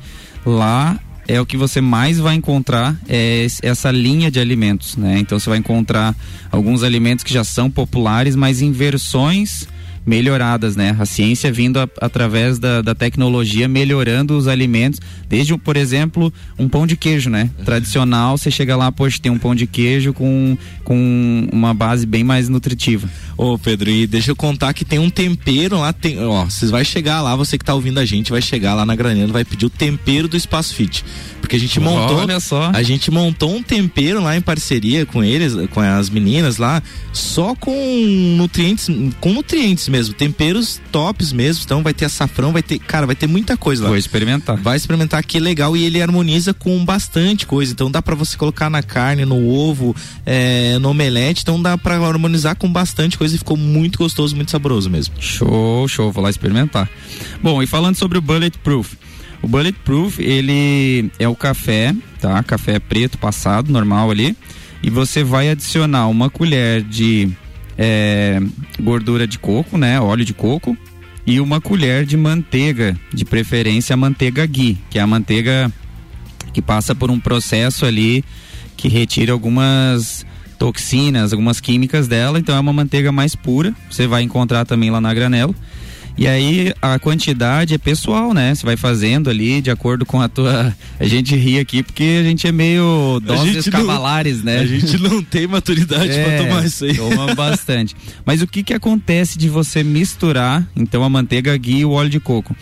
Lá 0.47 0.97
é 1.27 1.41
o 1.41 1.47
que 1.47 1.57
você 1.57 1.81
mais 1.81 2.19
vai 2.19 2.37
encontrar 2.37 2.97
é 3.09 3.45
essa 3.63 3.91
linha 3.91 4.31
de 4.31 4.39
alimentos, 4.39 4.97
né? 4.97 5.19
Então 5.19 5.41
você 5.41 5.51
vai 5.51 5.59
encontrar 5.59 6.15
alguns 6.53 6.85
alimentos 6.85 7.25
que 7.25 7.35
já 7.35 7.43
são 7.43 7.69
populares, 7.69 8.37
mas 8.37 8.63
em 8.63 8.71
versões 8.71 9.67
melhoradas, 10.05 10.77
né? 10.77 10.97
A 10.99 11.07
ciência 11.07 11.53
vindo 11.53 11.79
a, 11.79 11.89
através 12.01 12.59
da, 12.59 12.83
da, 12.83 12.95
tecnologia 12.95 13.69
melhorando 13.69 14.37
os 14.37 14.49
alimentos, 14.49 15.01
desde, 15.29 15.57
por 15.57 15.77
exemplo, 15.77 16.33
um 16.59 16.69
pão 16.69 16.87
de 16.87 16.97
queijo, 16.97 17.31
né? 17.31 17.51
Tradicional, 17.65 18.37
você 18.37 18.51
chega 18.51 18.77
lá, 18.77 18.91
poxa, 18.91 19.19
tem 19.21 19.31
um 19.31 19.39
pão 19.39 19.55
de 19.55 19.67
queijo 19.67 20.13
com, 20.13 20.57
com 20.85 21.49
uma 21.53 21.73
base 21.73 22.05
bem 22.07 22.25
mais 22.25 22.49
nutritiva. 22.49 23.09
Ô 23.37 23.59
Pedro, 23.59 23.91
e 23.91 24.07
deixa 24.07 24.31
eu 24.31 24.37
contar 24.37 24.75
que 24.75 24.85
tem 24.85 24.99
um 24.99 25.11
tempero 25.11 25.79
lá, 25.79 25.93
tem, 25.93 26.19
ó, 26.23 26.45
vocês 26.45 26.71
vai 26.71 26.85
chegar 26.85 27.21
lá, 27.23 27.35
você 27.37 27.57
que 27.57 27.65
tá 27.65 27.75
ouvindo 27.75 27.99
a 27.99 28.05
gente, 28.05 28.31
vai 28.31 28.43
chegar 28.43 28.75
lá 28.75 28.85
na 28.85 28.95
Granelo, 28.95 29.33
vai 29.33 29.45
pedir 29.45 29.67
o 29.67 29.71
tempero 29.71 30.29
do 30.29 30.37
Espaço 30.37 30.75
Fit 30.75 31.05
porque 31.53 31.57
a 31.57 31.59
gente 31.59 31.79
montou. 31.81 32.17
Olha 32.17 32.41
só. 32.41 32.71
A 32.73 32.83
gente 32.83 33.11
montou 33.11 33.55
um 33.55 33.63
tempero 33.63 34.23
lá 34.23 34.35
em 34.35 34.41
parceria 34.41 35.05
com 35.05 35.23
eles, 35.23 35.55
com 35.71 35.81
as 35.81 36.09
meninas 36.09 36.57
lá, 36.57 36.83
só 37.13 37.55
com 37.55 37.75
nutrientes, 38.37 38.89
com 39.21 39.35
nutrientes 39.35 39.89
mesmo, 39.93 40.15
temperos 40.15 40.81
tops 40.91 41.33
mesmo. 41.33 41.63
Então 41.65 41.83
vai 41.83 41.93
ter 41.93 42.07
açafrão, 42.07 42.53
vai 42.53 42.63
ter, 42.63 42.79
cara, 42.79 43.07
vai 43.07 43.15
ter 43.15 43.27
muita 43.27 43.57
coisa 43.57 43.85
lá. 43.85 43.89
Vou 43.91 43.99
experimentar. 43.99 44.57
Vai 44.57 44.77
experimentar 44.77 45.23
que 45.23 45.39
legal 45.39 45.77
e 45.77 45.85
ele 45.85 46.01
harmoniza 46.01 46.55
com 46.55 46.83
bastante 46.85 47.47
coisa. 47.47 47.73
Então 47.73 47.91
dá 47.91 48.01
para 48.01 48.15
você 48.15 48.37
colocar 48.37 48.71
na 48.71 48.83
carne, 48.83 49.25
no 49.25 49.49
ovo, 49.49 49.95
é, 50.25 50.79
no 50.79 50.91
omelete. 50.91 51.43
Então 51.43 51.61
dá 51.61 51.77
para 51.77 51.97
harmonizar 51.97 52.57
com 52.57 52.73
bastante 52.73 53.19
coisa 53.19 53.35
e 53.35 53.39
ficou 53.39 53.57
muito 53.57 53.99
gostoso, 53.99 54.35
muito 54.35 54.51
saboroso 54.51 54.89
mesmo. 54.89 55.15
Show, 55.21 55.87
show, 55.87 56.11
vou 56.11 56.25
lá 56.25 56.31
experimentar. 56.31 56.89
Bom, 57.43 57.63
e 57.63 57.67
falando 57.67 57.97
sobre 57.97 58.19
o 58.19 58.23
Bulletproof. 58.23 58.97
O 59.43 59.49
Bulletproof, 59.49 60.21
ele 60.21 61.11
é 61.19 61.29
o 61.29 61.35
café, 61.35 61.95
tá? 62.21 62.43
Café 62.45 62.79
preto 62.79 63.19
passado, 63.19 63.73
normal 63.73 64.11
ali. 64.11 64.37
E 64.83 64.91
você 64.91 65.23
vai 65.23 65.51
adicionar 65.51 66.09
uma 66.09 66.31
colher 66.31 66.83
de 66.83 67.31
é, 67.85 68.41
gordura 68.81 69.27
de 69.27 69.41
coco, 69.41 69.77
né? 69.77 70.01
Óleo 70.01 70.25
de 70.25 70.33
coco. 70.33 70.77
E 71.27 71.41
uma 71.41 71.61
colher 71.61 72.07
de 72.07 72.17
manteiga, 72.17 72.97
de 73.13 73.25
preferência 73.25 73.95
a 73.95 73.97
manteiga 73.97 74.47
ghee, 74.47 74.79
que 74.89 75.01
é 75.01 75.03
a 75.03 75.07
manteiga 75.07 75.71
que 76.53 76.63
passa 76.63 76.95
por 76.95 77.11
um 77.11 77.19
processo 77.19 77.85
ali 77.85 78.25
que 78.77 78.89
retira 78.89 79.33
algumas 79.33 80.25
toxinas, 80.59 81.33
algumas 81.33 81.61
químicas 81.61 82.07
dela, 82.07 82.39
então 82.39 82.55
é 82.55 82.61
uma 82.61 82.73
manteiga 82.73 83.11
mais 83.11 83.35
pura. 83.35 83.75
Você 83.91 84.07
vai 84.07 84.23
encontrar 84.23 84.65
também 84.65 84.91
lá 84.91 85.01
na 85.01 85.13
Granelo. 85.13 85.55
E 86.17 86.27
aí 86.27 86.73
a 86.81 86.99
quantidade 86.99 87.75
é 87.75 87.79
pessoal, 87.79 88.35
né? 88.35 88.55
Você 88.55 88.65
vai 88.67 88.77
fazendo 88.77 89.31
ali 89.31 89.61
de 89.61 89.71
acordo 89.71 90.05
com 90.05 90.21
a 90.21 90.29
tua. 90.29 90.75
A 91.01 91.07
gente 91.07 91.35
ri 91.35 91.59
aqui 91.59 91.83
porque 91.83 92.19
a 92.21 92.23
gente 92.23 92.47
é 92.47 92.53
meio 92.53 93.21
doses 93.25 93.69
cavalares, 93.69 94.43
né? 94.43 94.59
A 94.61 94.67
gente 94.67 94.99
não 94.99 95.23
tem 95.23 95.47
maturidade 95.47 96.11
É, 96.11 96.25
pra 96.25 96.47
tomar 96.47 96.67
isso 96.67 96.85
aí. 96.85 96.95
Toma 96.95 97.35
bastante. 97.35 97.97
Mas 98.25 98.43
o 98.43 98.47
que 98.47 98.63
que 98.63 98.75
acontece 98.75 99.39
de 99.39 99.49
você 99.49 99.83
misturar, 99.83 100.67
então, 100.77 101.03
a 101.03 101.09
manteiga 101.09 101.57
ghee 101.57 101.81
e 101.81 101.85
o 101.85 101.91
óleo 101.91 102.11
de 102.11 102.21
coco? 102.21 102.55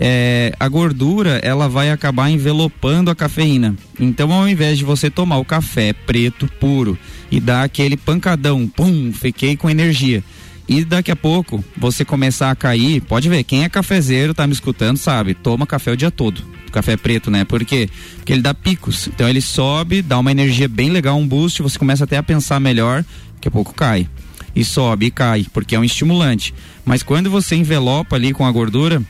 É, 0.00 0.52
a 0.58 0.68
gordura 0.68 1.38
ela 1.42 1.68
vai 1.68 1.90
acabar 1.90 2.28
envelopando 2.28 3.10
a 3.10 3.14
cafeína. 3.14 3.76
Então, 4.00 4.32
ao 4.32 4.48
invés 4.48 4.76
de 4.76 4.84
você 4.84 5.08
tomar 5.08 5.38
o 5.38 5.44
café 5.44 5.92
preto 5.92 6.48
puro 6.58 6.98
e 7.30 7.38
dar 7.38 7.62
aquele 7.62 7.96
pancadão, 7.96 8.66
pum, 8.66 9.12
fiquei 9.12 9.56
com 9.56 9.70
energia. 9.70 10.24
E 10.68 10.84
daqui 10.84 11.10
a 11.10 11.16
pouco 11.16 11.62
você 11.76 12.04
começar 12.04 12.50
a 12.50 12.56
cair, 12.56 13.00
pode 13.02 13.28
ver, 13.28 13.44
quem 13.44 13.64
é 13.64 13.68
cafezeiro, 13.68 14.32
tá 14.32 14.46
me 14.46 14.52
escutando, 14.52 14.96
sabe? 14.96 15.34
Toma 15.34 15.66
café 15.66 15.92
o 15.92 15.96
dia 15.96 16.10
todo. 16.10 16.42
Café 16.72 16.96
preto, 16.96 17.30
né? 17.30 17.44
Por 17.44 17.64
quê? 17.64 17.88
Porque 18.16 18.32
ele 18.32 18.42
dá 18.42 18.52
picos. 18.54 19.06
Então 19.06 19.28
ele 19.28 19.40
sobe, 19.40 20.02
dá 20.02 20.18
uma 20.18 20.30
energia 20.30 20.66
bem 20.66 20.90
legal, 20.90 21.16
um 21.16 21.26
boost, 21.26 21.62
você 21.62 21.78
começa 21.78 22.04
até 22.04 22.16
a 22.16 22.22
pensar 22.22 22.58
melhor, 22.58 23.04
daqui 23.34 23.48
a 23.48 23.50
pouco 23.50 23.74
cai. 23.74 24.08
E 24.56 24.64
sobe 24.64 25.06
e 25.06 25.10
cai, 25.10 25.46
porque 25.52 25.74
é 25.74 25.78
um 25.78 25.84
estimulante. 25.84 26.54
Mas 26.84 27.02
quando 27.02 27.30
você 27.30 27.56
envelopa 27.56 28.16
ali 28.16 28.32
com 28.32 28.46
a 28.46 28.50
gordura, 28.50 29.02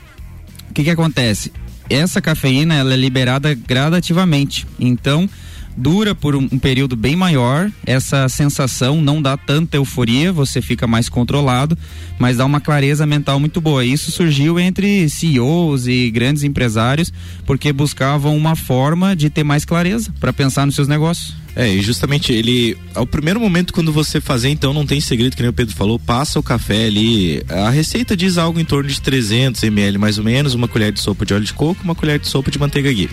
o 0.70 0.74
que 0.74 0.84
que 0.84 0.90
acontece? 0.90 1.52
Essa 1.88 2.20
cafeína 2.20 2.74
ela 2.74 2.94
é 2.94 2.96
liberada 2.96 3.54
gradativamente. 3.54 4.66
Então, 4.78 5.28
dura 5.76 6.14
por 6.14 6.34
um, 6.34 6.48
um 6.50 6.58
período 6.58 6.96
bem 6.96 7.16
maior. 7.16 7.70
Essa 7.87 8.28
sensação 8.28 9.00
não 9.00 9.20
dá 9.20 9.37
tanta 9.37 9.76
euforia, 9.76 10.32
você 10.32 10.60
fica 10.62 10.87
mais 10.87 11.08
controlado, 11.08 11.76
mas 12.18 12.37
dá 12.37 12.44
uma 12.44 12.60
clareza 12.60 13.06
mental 13.06 13.38
muito 13.38 13.60
boa. 13.60 13.84
Isso 13.84 14.10
surgiu 14.10 14.58
entre 14.58 15.08
CEOs 15.08 15.87
e 15.87 16.10
grandes 16.10 16.42
empresários 16.42 17.12
porque 17.46 17.72
buscavam 17.72 18.37
uma 18.37 18.56
forma 18.56 19.14
de 19.14 19.30
ter 19.30 19.44
mais 19.44 19.64
clareza 19.64 20.12
para 20.20 20.32
pensar 20.32 20.66
nos 20.66 20.74
seus 20.74 20.88
negócios. 20.88 21.43
É, 21.56 21.68
e 21.68 21.80
justamente 21.82 22.32
ele. 22.32 22.76
Ao 22.94 23.06
primeiro 23.06 23.38
momento, 23.38 23.72
quando 23.72 23.92
você 23.92 24.20
fazer, 24.20 24.48
então, 24.48 24.72
não 24.72 24.84
tem 24.84 25.00
segredo, 25.00 25.36
que 25.36 25.42
nem 25.42 25.50
o 25.50 25.52
Pedro 25.52 25.74
falou, 25.74 25.98
passa 25.98 26.38
o 26.38 26.42
café 26.42 26.86
ali. 26.86 27.42
A 27.48 27.70
receita 27.70 28.16
diz 28.16 28.38
algo 28.38 28.58
em 28.58 28.64
torno 28.64 28.88
de 28.88 29.00
300 29.00 29.62
ml, 29.62 29.98
mais 29.98 30.18
ou 30.18 30.24
menos, 30.24 30.54
uma 30.54 30.66
colher 30.66 30.92
de 30.92 31.00
sopa 31.00 31.24
de 31.24 31.32
óleo 31.32 31.44
de 31.44 31.52
coco, 31.52 31.82
uma 31.84 31.94
colher 31.94 32.18
de 32.18 32.26
sopa 32.26 32.50
de 32.50 32.58
manteiga 32.58 32.92
ghee. 32.92 33.08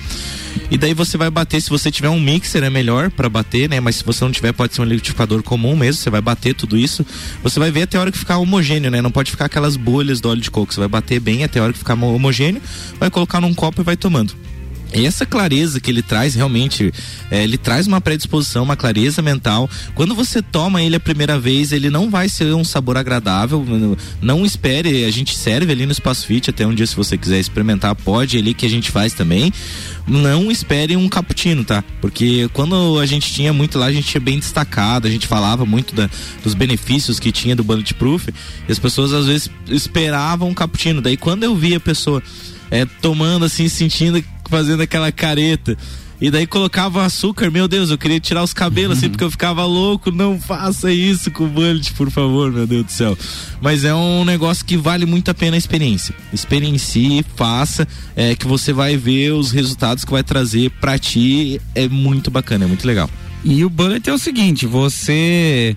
E 0.70 0.78
daí 0.78 0.94
você 0.94 1.18
vai 1.18 1.30
bater, 1.30 1.62
se 1.62 1.70
você 1.70 1.92
tiver 1.92 2.10
um 2.10 2.20
mixer 2.20 2.64
é 2.64 2.70
melhor 2.70 3.10
para 3.12 3.30
bater, 3.30 3.70
né? 3.70 3.80
Mas 3.80 3.98
se 3.98 4.04
você 4.04 4.24
não 4.24 4.32
tiver, 4.32 4.52
pode 4.54 4.74
ser 4.74 4.82
um 4.82 4.86
liquidificador 4.86 5.44
comum 5.44 5.76
mesmo, 5.76 6.02
você 6.02 6.10
vai 6.10 6.22
bater 6.22 6.56
tudo 6.56 6.78
isso. 6.78 7.06
Você 7.44 7.60
vai 7.60 7.72
ver 7.72 7.84
até 7.84 7.98
a 7.98 8.02
hora 8.02 8.12
que 8.12 8.18
ficar 8.18 8.38
homogêneo, 8.38 8.90
né? 8.90 9.02
Não 9.02 9.12
pode 9.12 9.32
ficar 9.32 9.46
aquelas 9.46 9.76
bolhas 9.76 10.20
do 10.20 10.30
óleo 10.30 10.42
de 10.42 10.50
coco, 10.50 10.74
você 10.74 10.80
vai 10.80 10.90
bater 10.90 11.20
bem 11.20 11.44
até 11.44 11.60
a 11.60 11.64
hora 11.64 11.74
que 11.74 11.80
ficar 11.80 11.94
homogêneo, 11.94 12.62
vai 13.00 13.10
colocar 13.10 13.40
num 13.40 13.54
copo 13.54 13.82
e 13.82 13.84
vai 13.84 13.96
tomando. 13.96 14.34
Essa 14.92 15.26
clareza 15.26 15.80
que 15.80 15.90
ele 15.90 16.02
traz 16.02 16.36
realmente, 16.36 16.94
é, 17.30 17.44
ele 17.44 17.58
traz 17.58 17.88
uma 17.88 18.02
predisposição, 18.02 18.64
uma 18.64 18.76
clareza 18.76 19.22
mental. 19.22 19.70
Quando 19.96 20.14
você 20.14 20.42
toma 20.42 20.82
ele 20.82 20.98
a 20.98 21.00
primeira 21.00 21.40
vez, 21.40 21.72
ele 21.72 21.90
não 21.90 22.10
vai 22.10 22.28
ser 22.28 22.54
um 22.54 22.64
sabor 22.64 22.98
agradável. 22.98 23.66
Não, 24.22 24.46
espere, 24.46 25.06
a 25.06 25.12
gente 25.12 25.38
serve 25.38 25.72
ali 25.72 25.86
no 25.86 25.94
Espaço 25.94 26.28
Fit 26.28 26.50
até 26.50 26.68
um 26.68 26.76
dia 26.76 26.86
se 26.86 26.96
você 26.96 27.18
quiser 27.18 27.40
experimentar, 27.40 27.96
pode 27.96 28.38
ali 28.38 28.54
que 28.54 28.66
a 28.66 28.70
gente 28.70 28.92
faz 28.92 29.14
também. 29.14 29.54
Não 30.06 30.52
espere 30.52 30.98
um 30.98 31.08
cappuccino, 31.08 31.64
tá? 31.64 31.84
Porque 32.02 32.50
quando 32.52 33.00
a 33.00 33.06
gente 33.06 33.32
tinha 33.32 33.54
muito 33.54 33.80
lá, 33.80 33.86
a 33.86 33.94
gente 33.94 34.08
tinha 34.08 34.20
bem 34.20 34.40
destacado, 34.40 35.08
a 35.08 35.12
gente 35.12 35.26
falava 35.28 35.66
muito 35.66 35.96
da, 35.96 36.10
dos 36.44 36.54
benefícios 36.54 37.20
que 37.20 37.32
tinha 37.32 37.56
do 37.56 37.64
Bulletproof, 37.64 38.28
e 38.68 38.72
as 38.72 38.80
pessoas 38.80 39.14
às 39.14 39.28
vezes 39.28 39.50
esperavam 39.70 40.50
um 40.50 40.54
cappuccino. 40.54 41.02
Daí 41.02 41.16
quando 41.16 41.44
eu 41.44 41.56
via 41.56 41.78
a 41.78 41.80
pessoa 41.80 42.22
é, 42.70 42.86
tomando 43.02 43.46
assim, 43.46 43.68
sentindo, 43.68 44.24
fazendo 44.52 44.82
aquela 44.82 45.12
careta. 45.12 45.78
E 46.20 46.30
daí 46.30 46.46
colocava 46.46 47.04
açúcar, 47.04 47.50
meu 47.50 47.68
Deus, 47.68 47.90
eu 47.90 47.98
queria 47.98 48.20
tirar 48.20 48.44
os 48.44 48.54
cabelos 48.54 49.00
assim, 49.00 49.10
porque 49.10 49.24
eu 49.24 49.32
ficava 49.32 49.66
louco. 49.66 50.12
Não 50.12 50.40
faça 50.40 50.92
isso 50.92 51.32
com 51.32 51.46
o 51.46 51.48
bullet, 51.48 51.92
por 51.94 52.12
favor, 52.12 52.52
meu 52.52 52.68
Deus 52.68 52.86
do 52.86 52.92
céu. 52.92 53.18
Mas 53.60 53.84
é 53.84 53.96
um 53.96 54.24
negócio 54.24 54.64
que 54.64 54.78
vale 54.78 55.08
muito 55.08 55.32
a 55.32 55.34
pena 55.34 55.56
a 55.56 55.58
experiência. 55.58 56.14
Experiencie, 56.32 57.26
faça, 57.36 57.88
é, 58.16 58.36
que 58.36 58.46
você 58.46 58.72
vai 58.72 58.96
ver 58.96 59.32
os 59.32 59.50
resultados 59.50 60.06
que 60.06 60.12
vai 60.12 60.22
trazer 60.24 60.70
pra 60.80 61.00
ti. 61.00 61.60
É 61.74 61.88
muito 61.88 62.30
bacana, 62.30 62.66
é 62.66 62.68
muito 62.68 62.86
legal. 62.86 63.10
E 63.44 63.66
o 63.66 63.70
bullet 63.70 64.08
é 64.08 64.14
o 64.14 64.20
seguinte, 64.20 64.68
você 64.68 65.76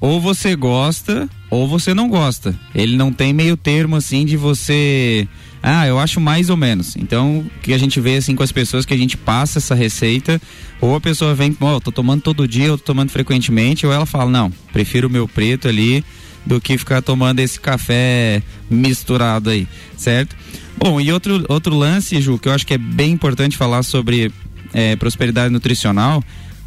ou 0.00 0.20
você 0.20 0.56
gosta 0.56 1.28
ou 1.48 1.68
você 1.68 1.94
não 1.94 2.08
gosta. 2.08 2.52
Ele 2.74 2.96
não 2.96 3.12
tem 3.12 3.32
meio 3.32 3.56
termo 3.56 3.94
assim 3.94 4.26
de 4.26 4.36
você 4.36 5.28
ah, 5.66 5.86
eu 5.86 5.98
acho 5.98 6.20
mais 6.20 6.50
ou 6.50 6.58
menos. 6.58 6.94
Então, 6.94 7.38
o 7.38 7.60
que 7.62 7.72
a 7.72 7.78
gente 7.78 7.98
vê 7.98 8.16
assim 8.16 8.36
com 8.36 8.42
as 8.42 8.52
pessoas 8.52 8.84
que 8.84 8.92
a 8.92 8.98
gente 8.98 9.16
passa 9.16 9.58
essa 9.58 9.74
receita, 9.74 10.38
ou 10.78 10.94
a 10.94 11.00
pessoa 11.00 11.34
vem, 11.34 11.56
ó, 11.58 11.76
oh, 11.76 11.80
tô 11.80 11.90
tomando 11.90 12.20
todo 12.20 12.46
dia, 12.46 12.66
eu 12.66 12.76
tô 12.76 12.84
tomando 12.84 13.08
frequentemente, 13.08 13.86
ou 13.86 13.92
ela 13.92 14.04
fala, 14.04 14.30
não, 14.30 14.52
prefiro 14.74 15.08
o 15.08 15.10
meu 15.10 15.26
preto 15.26 15.66
ali 15.66 16.04
do 16.44 16.60
que 16.60 16.76
ficar 16.76 17.00
tomando 17.00 17.40
esse 17.40 17.58
café 17.58 18.42
misturado 18.68 19.48
aí, 19.48 19.66
certo? 19.96 20.36
Bom, 20.76 21.00
e 21.00 21.10
outro, 21.10 21.42
outro 21.48 21.74
lance, 21.74 22.20
Ju, 22.20 22.38
que 22.38 22.46
eu 22.46 22.52
acho 22.52 22.66
que 22.66 22.74
é 22.74 22.78
bem 22.78 23.12
importante 23.12 23.56
falar 23.56 23.82
sobre 23.84 24.30
é, 24.74 24.96
prosperidade 24.96 25.50
nutricional, 25.50 26.22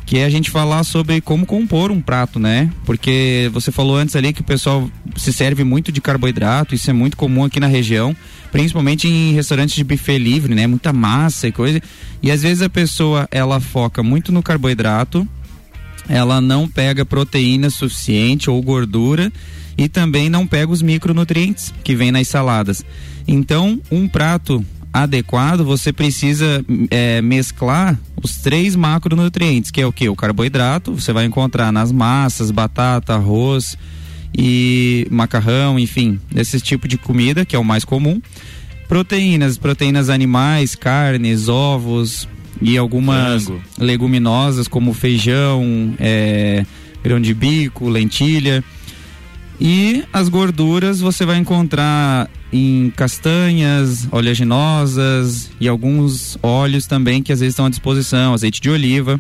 que 0.08 0.20
é 0.20 0.24
a 0.24 0.30
gente 0.30 0.50
falar 0.50 0.86
sobre 0.86 1.20
como 1.20 1.46
compor 1.46 1.92
um 1.92 2.00
prato, 2.00 2.40
né? 2.40 2.72
Porque 2.86 3.52
você 3.52 3.74
falou 3.74 3.98
antes 3.98 4.16
ali 4.16 4.32
que 4.32 4.40
o 4.40 4.44
pessoal 4.44 4.90
se 5.18 5.34
serve 5.34 5.66
muito 5.66 5.92
de 5.92 6.00
carboidrato, 6.00 6.74
isso 6.74 6.90
é 6.90 6.94
muito 6.94 7.18
comum 7.18 7.44
aqui 7.44 7.60
na 7.60 7.68
região, 7.68 8.16
principalmente 8.50 9.06
em 9.06 9.34
restaurantes 9.34 9.76
de 9.76 9.84
buffet 9.84 10.18
livre, 10.18 10.56
né? 10.56 10.66
Muita 10.66 10.94
massa 10.94 11.50
e 11.50 11.52
coisa. 11.52 11.82
E 12.24 12.32
às 12.32 12.42
vezes 12.42 12.62
a 12.62 12.70
pessoa 12.70 13.28
ela 13.30 13.60
foca 13.60 14.02
muito 14.02 14.32
no 14.32 14.42
carboidrato, 14.42 15.28
ela 16.08 16.40
não 16.40 16.70
pega 16.70 17.06
proteína 17.06 17.70
suficiente 17.70 18.50
ou 18.50 18.62
gordura 18.62 19.30
e 19.78 19.90
também 19.90 20.30
não 20.30 20.48
pega 20.48 20.72
os 20.72 20.82
micronutrientes 20.82 21.74
que 21.84 21.94
vem 21.94 22.14
nas 22.14 22.30
saladas. 22.30 22.82
Então, 23.28 23.78
um 23.92 24.08
prato 24.08 24.64
adequado, 24.92 25.64
você 25.64 25.94
precisa 25.94 26.66
é, 26.90 27.22
mesclar 27.22 28.00
os 28.22 28.38
três 28.38 28.76
macronutrientes, 28.76 29.72
que 29.72 29.82
é 29.82 29.86
o 29.86 29.92
que? 29.92 30.10
O 30.10 30.16
carboidrato, 30.16 30.94
você 30.94 31.14
vai 31.14 31.26
encontrar 31.26 31.72
nas 31.72 31.92
massas, 31.92 32.52
batata, 32.52 33.14
arroz 33.14 33.78
e 34.38 35.08
macarrão, 35.10 35.78
enfim, 35.78 36.20
desse 36.32 36.60
tipo 36.60 36.88
de 36.88 36.98
comida, 36.98 37.46
que 37.46 37.56
é 37.56 37.60
o 37.60 37.64
mais 37.64 37.86
comum. 37.86 38.22
Proteínas, 38.88 39.58
proteínas 39.58 40.10
animais, 40.10 40.74
carnes, 40.74 41.50
ovos 41.50 42.28
e 42.62 42.78
algumas 42.78 43.44
Frango. 43.44 43.62
leguminosas 43.78 44.68
como 44.68 44.94
feijão, 44.94 45.94
é, 46.00 46.66
grão 47.04 47.20
de 47.20 47.34
bico, 47.34 47.90
lentilha. 47.90 48.64
E 49.60 50.04
as 50.14 50.30
gorduras 50.30 51.00
você 51.00 51.26
vai 51.26 51.38
encontrar 51.38 52.30
em 52.54 52.92
castanhas, 52.96 54.08
oleaginosas 54.12 55.50
e 55.60 55.68
alguns 55.68 56.38
óleos 56.44 56.86
também 56.86 57.24
que 57.24 57.34
às 57.34 57.40
vezes 57.40 57.54
estão 57.54 57.66
à 57.66 57.70
disposição, 57.70 58.34
azeite 58.34 58.62
de 58.62 58.70
oliva. 58.70 59.20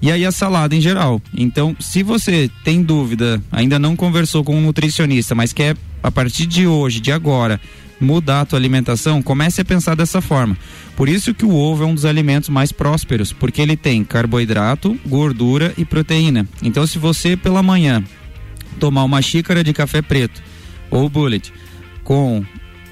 E 0.00 0.12
aí 0.12 0.24
a 0.24 0.32
salada 0.32 0.74
em 0.76 0.80
geral. 0.80 1.20
Então, 1.36 1.76
se 1.80 2.02
você 2.02 2.50
tem 2.64 2.82
dúvida, 2.82 3.42
ainda 3.50 3.78
não 3.78 3.96
conversou 3.96 4.44
com 4.44 4.56
um 4.56 4.60
nutricionista, 4.60 5.34
mas 5.34 5.52
quer 5.52 5.76
a 6.02 6.10
partir 6.10 6.46
de 6.46 6.66
hoje, 6.66 7.00
de 7.00 7.10
agora, 7.10 7.60
mudar 8.00 8.42
a 8.42 8.44
tua 8.44 8.58
alimentação, 8.58 9.20
comece 9.20 9.60
a 9.60 9.64
pensar 9.64 9.96
dessa 9.96 10.20
forma. 10.20 10.56
Por 10.96 11.08
isso 11.08 11.34
que 11.34 11.44
o 11.44 11.54
ovo 11.54 11.82
é 11.82 11.86
um 11.86 11.94
dos 11.94 12.04
alimentos 12.04 12.48
mais 12.48 12.70
prósperos, 12.70 13.32
porque 13.32 13.60
ele 13.60 13.76
tem 13.76 14.04
carboidrato, 14.04 14.98
gordura 15.06 15.74
e 15.76 15.84
proteína. 15.84 16.46
Então, 16.62 16.86
se 16.86 16.98
você 16.98 17.36
pela 17.36 17.62
manhã 17.62 18.04
tomar 18.78 19.04
uma 19.04 19.20
xícara 19.20 19.62
de 19.62 19.72
café 19.72 20.00
preto 20.00 20.42
ou 20.90 21.08
bullet 21.08 21.52
com 22.04 22.42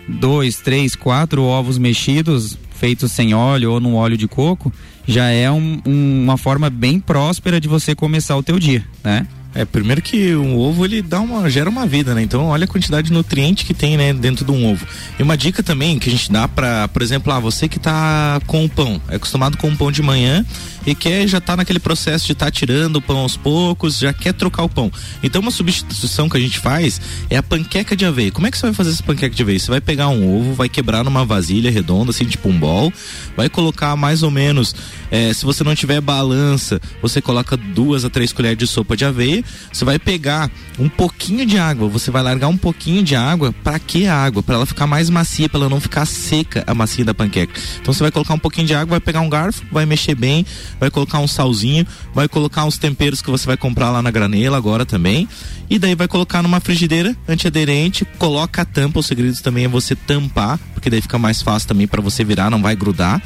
dois, 0.06 0.56
três, 0.58 0.94
quatro 0.94 1.42
ovos 1.42 1.78
mexidos 1.78 2.58
feitos 2.76 3.12
sem 3.12 3.34
óleo 3.34 3.72
ou 3.72 3.80
no 3.80 3.94
óleo 3.94 4.16
de 4.16 4.28
coco, 4.28 4.72
já 5.06 5.30
é 5.30 5.50
um, 5.50 5.80
um, 5.86 6.22
uma 6.24 6.36
forma 6.36 6.68
bem 6.68 7.00
próspera 7.00 7.60
de 7.60 7.68
você 7.68 7.94
começar 7.94 8.36
o 8.36 8.42
teu 8.42 8.58
dia, 8.58 8.84
né? 9.02 9.26
É, 9.56 9.64
primeiro 9.64 10.02
que 10.02 10.34
o 10.34 10.58
ovo 10.58 10.84
ele 10.84 11.00
dá 11.00 11.18
uma, 11.18 11.48
gera 11.48 11.70
uma 11.70 11.86
vida, 11.86 12.14
né? 12.14 12.22
Então 12.22 12.48
olha 12.48 12.64
a 12.64 12.68
quantidade 12.68 13.06
de 13.06 13.12
nutriente 13.14 13.64
que 13.64 13.72
tem, 13.72 13.96
né, 13.96 14.12
dentro 14.12 14.44
de 14.44 14.50
um 14.52 14.70
ovo. 14.70 14.86
E 15.18 15.22
uma 15.22 15.34
dica 15.34 15.62
também 15.62 15.98
que 15.98 16.10
a 16.10 16.12
gente 16.12 16.30
dá 16.30 16.46
para, 16.46 16.86
por 16.88 17.00
exemplo, 17.00 17.32
ah, 17.32 17.40
você 17.40 17.66
que 17.66 17.78
tá 17.78 18.38
com 18.46 18.66
o 18.66 18.68
pão, 18.68 19.00
é 19.08 19.16
acostumado 19.16 19.56
com 19.56 19.68
o 19.70 19.76
pão 19.76 19.90
de 19.90 20.02
manhã 20.02 20.44
e 20.86 20.94
quer 20.94 21.26
já 21.26 21.40
tá 21.40 21.56
naquele 21.56 21.78
processo 21.78 22.26
de 22.26 22.34
tá 22.34 22.50
tirando 22.50 22.96
o 22.96 23.00
pão 23.00 23.16
aos 23.16 23.34
poucos, 23.34 23.98
já 23.98 24.12
quer 24.12 24.34
trocar 24.34 24.62
o 24.62 24.68
pão. 24.68 24.92
Então 25.22 25.40
uma 25.40 25.50
substituição 25.50 26.28
que 26.28 26.36
a 26.36 26.40
gente 26.40 26.58
faz 26.58 27.00
é 27.30 27.38
a 27.38 27.42
panqueca 27.42 27.96
de 27.96 28.04
aveia. 28.04 28.30
Como 28.30 28.46
é 28.46 28.50
que 28.50 28.58
você 28.58 28.66
vai 28.66 28.74
fazer 28.74 28.90
essa 28.90 29.02
panqueca 29.02 29.34
de 29.34 29.42
aveia? 29.42 29.58
Você 29.58 29.70
vai 29.70 29.80
pegar 29.80 30.08
um 30.08 30.38
ovo, 30.38 30.52
vai 30.52 30.68
quebrar 30.68 31.02
numa 31.02 31.24
vasilha 31.24 31.70
redonda, 31.70 32.10
assim, 32.10 32.26
tipo 32.26 32.50
um 32.50 32.58
bol, 32.58 32.92
vai 33.34 33.48
colocar 33.48 33.96
mais 33.96 34.22
ou 34.22 34.30
menos, 34.30 34.74
é, 35.10 35.32
se 35.32 35.46
você 35.46 35.64
não 35.64 35.74
tiver 35.74 36.02
balança, 36.02 36.78
você 37.00 37.22
coloca 37.22 37.56
duas 37.56 38.04
a 38.04 38.10
três 38.10 38.34
colheres 38.34 38.58
de 38.58 38.66
sopa 38.66 38.94
de 38.94 39.06
aveia 39.06 39.45
você 39.72 39.84
vai 39.84 39.98
pegar 39.98 40.50
um 40.78 40.88
pouquinho 40.88 41.44
de 41.46 41.58
água, 41.58 41.88
você 41.88 42.10
vai 42.10 42.22
largar 42.22 42.48
um 42.48 42.56
pouquinho 42.56 43.02
de 43.02 43.14
água. 43.14 43.54
Para 43.64 43.78
que 43.78 44.06
a 44.06 44.14
água? 44.14 44.42
Para 44.42 44.56
ela 44.56 44.66
ficar 44.66 44.86
mais 44.86 45.10
macia, 45.10 45.48
para 45.48 45.60
ela 45.60 45.68
não 45.68 45.80
ficar 45.80 46.06
seca 46.06 46.64
a 46.66 46.74
macia 46.74 47.04
da 47.04 47.14
panqueca. 47.14 47.58
Então 47.80 47.92
você 47.92 48.02
vai 48.02 48.10
colocar 48.10 48.34
um 48.34 48.38
pouquinho 48.38 48.66
de 48.66 48.74
água, 48.74 48.90
vai 48.90 49.00
pegar 49.00 49.20
um 49.20 49.28
garfo, 49.28 49.62
vai 49.70 49.86
mexer 49.86 50.14
bem, 50.14 50.44
vai 50.78 50.90
colocar 50.90 51.18
um 51.18 51.28
salzinho, 51.28 51.86
vai 52.14 52.28
colocar 52.28 52.64
uns 52.64 52.78
temperos 52.78 53.22
que 53.22 53.30
você 53.30 53.46
vai 53.46 53.56
comprar 53.56 53.90
lá 53.90 54.02
na 54.02 54.10
granela 54.10 54.56
agora 54.56 54.84
também. 54.84 55.28
E 55.68 55.78
daí 55.78 55.94
vai 55.94 56.06
colocar 56.06 56.42
numa 56.42 56.60
frigideira 56.60 57.16
antiaderente, 57.28 58.04
coloca 58.18 58.62
a 58.62 58.64
tampa. 58.64 59.00
O 59.00 59.02
segredo 59.02 59.36
também 59.42 59.64
é 59.64 59.68
você 59.68 59.94
tampar, 59.94 60.58
porque 60.72 60.88
daí 60.88 61.00
fica 61.00 61.18
mais 61.18 61.42
fácil 61.42 61.68
também 61.68 61.86
para 61.86 62.00
você 62.00 62.24
virar, 62.24 62.50
não 62.50 62.62
vai 62.62 62.76
grudar 62.76 63.20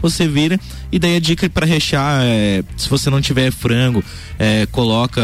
você 0.00 0.26
vira. 0.26 0.58
E 0.90 0.98
daí 0.98 1.16
a 1.16 1.20
dica 1.20 1.48
para 1.48 1.66
rechear, 1.66 2.22
é, 2.22 2.62
se 2.76 2.88
você 2.88 3.10
não 3.10 3.20
tiver 3.20 3.50
frango, 3.50 4.02
é, 4.38 4.66
coloca 4.66 5.20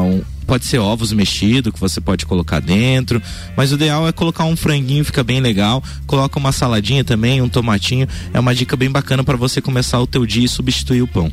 um, 0.00 0.22
pode 0.44 0.64
ser 0.64 0.78
ovos 0.78 1.12
mexidos 1.12 1.72
que 1.72 1.80
você 1.80 2.00
pode 2.00 2.26
colocar 2.26 2.60
dentro, 2.60 3.20
mas 3.56 3.72
o 3.72 3.74
ideal 3.74 4.06
é 4.06 4.12
colocar 4.12 4.44
um 4.44 4.56
franguinho, 4.56 5.04
fica 5.04 5.24
bem 5.24 5.40
legal. 5.40 5.82
Coloca 6.06 6.38
uma 6.38 6.52
saladinha 6.52 7.04
também, 7.04 7.40
um 7.40 7.48
tomatinho. 7.48 8.06
É 8.32 8.38
uma 8.38 8.54
dica 8.54 8.76
bem 8.76 8.90
bacana 8.90 9.24
para 9.24 9.36
você 9.36 9.60
começar 9.60 10.00
o 10.00 10.06
teu 10.06 10.26
dia 10.26 10.44
e 10.44 10.48
substituir 10.48 11.02
o 11.02 11.08
pão. 11.08 11.30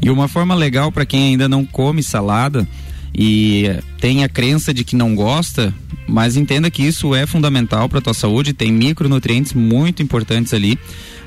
E 0.00 0.10
uma 0.10 0.28
forma 0.28 0.54
legal 0.54 0.90
para 0.90 1.06
quem 1.06 1.30
ainda 1.30 1.48
não 1.48 1.64
come 1.64 2.02
salada 2.02 2.66
e 3.14 3.66
tem 4.00 4.24
a 4.24 4.28
crença 4.28 4.72
de 4.72 4.84
que 4.84 4.96
não 4.96 5.14
gosta, 5.14 5.72
mas 6.08 6.36
entenda 6.36 6.70
que 6.70 6.82
isso 6.82 7.14
é 7.14 7.26
fundamental 7.26 7.88
para 7.88 8.00
tua 8.00 8.14
saúde, 8.14 8.52
tem 8.52 8.72
micronutrientes 8.72 9.52
muito 9.52 10.02
importantes 10.02 10.54
ali 10.54 10.78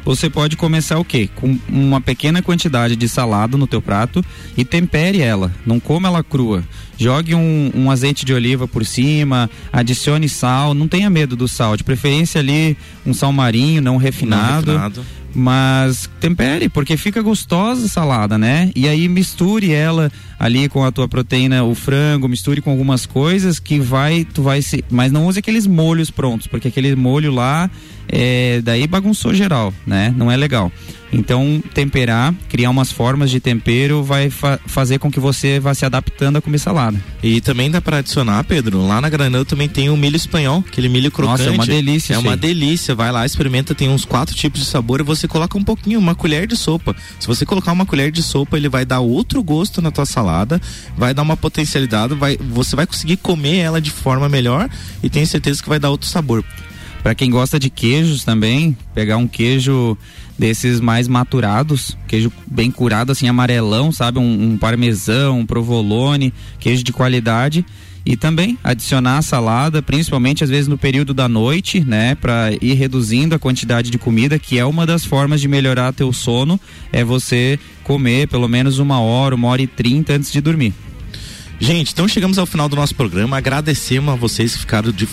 você 0.06 0.30
pode 0.30 0.56
começar 0.56 1.00
o 1.00 1.04
quê? 1.04 1.28
Com 1.36 1.58
uma 1.68 2.00
pequena 2.00 2.42
quantidade 2.42 2.96
de 2.96 3.10
salada 3.10 3.58
no 3.58 3.66
teu 3.66 3.82
prato 3.82 4.24
e 4.56 4.64
tempere 4.64 5.20
ela, 5.20 5.52
não 5.66 5.80
coma 5.80 6.08
ela 6.08 6.24
crua. 6.24 6.64
Jogue 6.98 7.36
um, 7.36 7.72
um 7.76 7.92
azeite 7.92 8.26
de 8.26 8.34
oliva 8.34 8.68
por 8.68 8.86
cima, 8.86 9.50
adicione 9.72 10.30
sal, 10.30 10.74
não 10.74 10.88
tenha 10.88 11.10
medo 11.10 11.36
do 11.36 11.48
sal, 11.48 11.76
de 11.76 11.84
preferência 11.84 12.40
ali 12.40 12.78
um 13.06 13.14
sal 13.14 13.32
marinho, 13.32 13.82
não 13.82 13.98
refinado. 13.98 14.74
Não 14.74 14.74
refinado 14.74 15.06
mas 15.36 16.10
tempere, 16.20 16.70
porque 16.70 16.96
fica 16.96 17.22
gostosa 17.22 17.86
a 17.86 17.90
salada, 17.90 18.38
né? 18.38 18.72
E 18.74 18.88
aí 18.88 19.08
misture 19.10 19.72
ela 19.72 20.10
ali 20.40 20.70
com 20.70 20.84
a 20.84 20.92
tua 20.92 21.10
proteína, 21.10 21.64
o 21.64 21.76
frango, 21.76 22.28
misture 22.28 22.62
com 22.62 22.72
algumas 22.72 23.06
coisas 23.06 23.60
que 23.60 23.78
vai, 23.78 24.26
tu 24.34 24.42
vai 24.42 24.62
se, 24.62 24.84
mas 24.90 25.12
não 25.12 25.28
use 25.28 25.40
aqueles 25.40 25.68
molhos 25.68 26.10
prontos, 26.10 26.48
porque 26.48 26.70
aquele 26.70 26.96
molho 26.96 27.34
lá 27.34 27.70
é, 28.08 28.62
daí 28.64 28.88
bagunçou 28.88 29.34
geral, 29.34 29.74
né? 29.86 30.14
Não 30.16 30.32
é 30.32 30.38
legal. 30.38 30.72
Então, 31.12 31.64
temperar, 31.74 32.34
criar 32.50 32.70
umas 32.70 32.92
formas 32.92 33.32
de 33.32 33.40
tempero 33.40 34.04
vai 34.04 34.30
fa 34.30 34.60
fazer 34.66 35.00
com 35.00 35.12
que 35.12 35.20
você 35.20 35.60
vá 35.60 35.74
se 35.74 35.86
adaptando 35.86 36.38
a 36.38 36.42
comer 36.42 36.58
salada. 36.58 37.02
E 37.24 37.40
também 37.40 37.70
dá 37.72 37.80
para 37.80 37.98
adicionar, 37.98 38.44
Pedro, 38.44 38.86
lá 38.86 39.00
na 39.00 39.10
granada 39.10 39.46
também 39.46 39.70
tem 39.70 39.90
o 39.90 39.96
milho 39.96 40.16
espanhol, 40.16 40.64
aquele 40.68 40.90
milho 40.90 41.12
crocante. 41.12 41.44
Nossa, 41.44 41.52
é 41.52 41.54
uma 41.54 41.66
delícia. 41.66 42.14
É 42.16 42.18
uma 42.18 42.36
delícia, 42.36 42.96
vai 42.96 43.12
lá, 43.12 43.26
experimenta, 43.26 43.74
tem 43.74 43.90
uns 43.90 44.04
quatro 44.04 44.36
tipos 44.36 44.60
de 44.60 44.66
sabor 44.66 45.00
e 45.00 45.04
você 45.04 45.28
coloca 45.28 45.58
um 45.58 45.64
pouquinho, 45.64 46.00
uma 46.00 46.16
colher 46.16 46.48
de 46.48 46.58
sopa. 46.58 46.96
Se 47.20 47.28
você 47.28 47.46
colocar 47.46 47.72
uma 47.72 47.86
colher 47.86 48.12
de 48.12 48.22
sopa, 48.22 48.58
ele 48.58 48.68
vai 48.68 48.86
dar 48.86 49.00
outro 49.00 49.42
gosto 49.42 49.82
na 49.82 49.92
tua 49.92 50.06
salada, 50.06 50.62
vai 50.98 51.14
dar 51.14 51.22
uma 51.22 51.38
potencialidade, 51.38 52.14
vai, 52.16 52.38
você 52.38 52.76
vai 52.76 52.86
conseguir 52.86 53.18
comer 53.18 53.58
ela 53.58 53.80
de 53.80 53.92
forma 53.92 54.28
melhor 54.28 54.70
e 55.02 55.10
tenho 55.10 55.26
certeza 55.26 55.62
que 55.62 55.70
vai 55.70 55.80
dar 55.80 55.90
outro 55.90 56.08
sabor. 56.08 56.44
Para 57.06 57.14
quem 57.14 57.30
gosta 57.30 57.60
de 57.60 57.70
queijos 57.70 58.24
também, 58.24 58.76
pegar 58.96 59.18
um 59.18 59.28
queijo 59.28 59.96
desses 60.38 60.80
mais 60.80 61.08
maturados, 61.08 61.98
queijo 62.08 62.32
bem 62.46 62.70
curado, 62.70 63.12
assim, 63.12 63.28
amarelão, 63.28 63.92
sabe? 63.92 64.20
Um, 64.20 64.52
um 64.52 64.58
parmesão, 64.58 65.40
um 65.40 65.46
provolone, 65.46 66.34
queijo 66.60 66.84
de 66.84 66.92
qualidade. 66.92 67.66
E 68.06 68.16
também 68.16 68.56
adicionar 68.64 69.18
a 69.18 69.22
salada, 69.24 69.82
principalmente 69.82 70.44
às 70.44 70.50
vezes 70.50 70.68
no 70.68 70.78
período 70.78 71.12
da 71.12 71.28
noite, 71.28 71.84
né? 71.84 72.14
Para 72.14 72.52
ir 72.62 72.74
reduzindo 72.74 73.34
a 73.34 73.40
quantidade 73.40 73.90
de 73.90 73.98
comida, 73.98 74.38
que 74.38 74.60
é 74.60 74.66
uma 74.66 74.86
das 74.86 75.04
formas 75.04 75.42
de 75.42 75.48
melhorar 75.48 75.92
teu 75.92 76.14
sono, 76.14 76.60
é 76.94 77.04
você 77.04 77.58
comer 77.84 78.28
pelo 78.28 78.48
menos 78.48 78.78
uma 78.78 79.00
hora, 79.00 79.34
uma 79.34 79.48
hora 79.48 79.64
e 79.64 79.68
trinta 79.68 80.14
antes 80.14 80.32
de 80.32 80.40
dormir. 80.40 80.72
Gente, 81.60 81.94
então 81.94 82.08
chegamos 82.08 82.38
ao 82.38 82.46
final 82.46 82.68
do 82.68 82.76
nosso 82.76 82.94
programa. 82.94 83.38
Agradecemos 83.38 84.14
a 84.14 84.18
vocês 84.18 84.54
que 84.54 84.60
ficaram 84.60 84.92
de, 84.92 85.08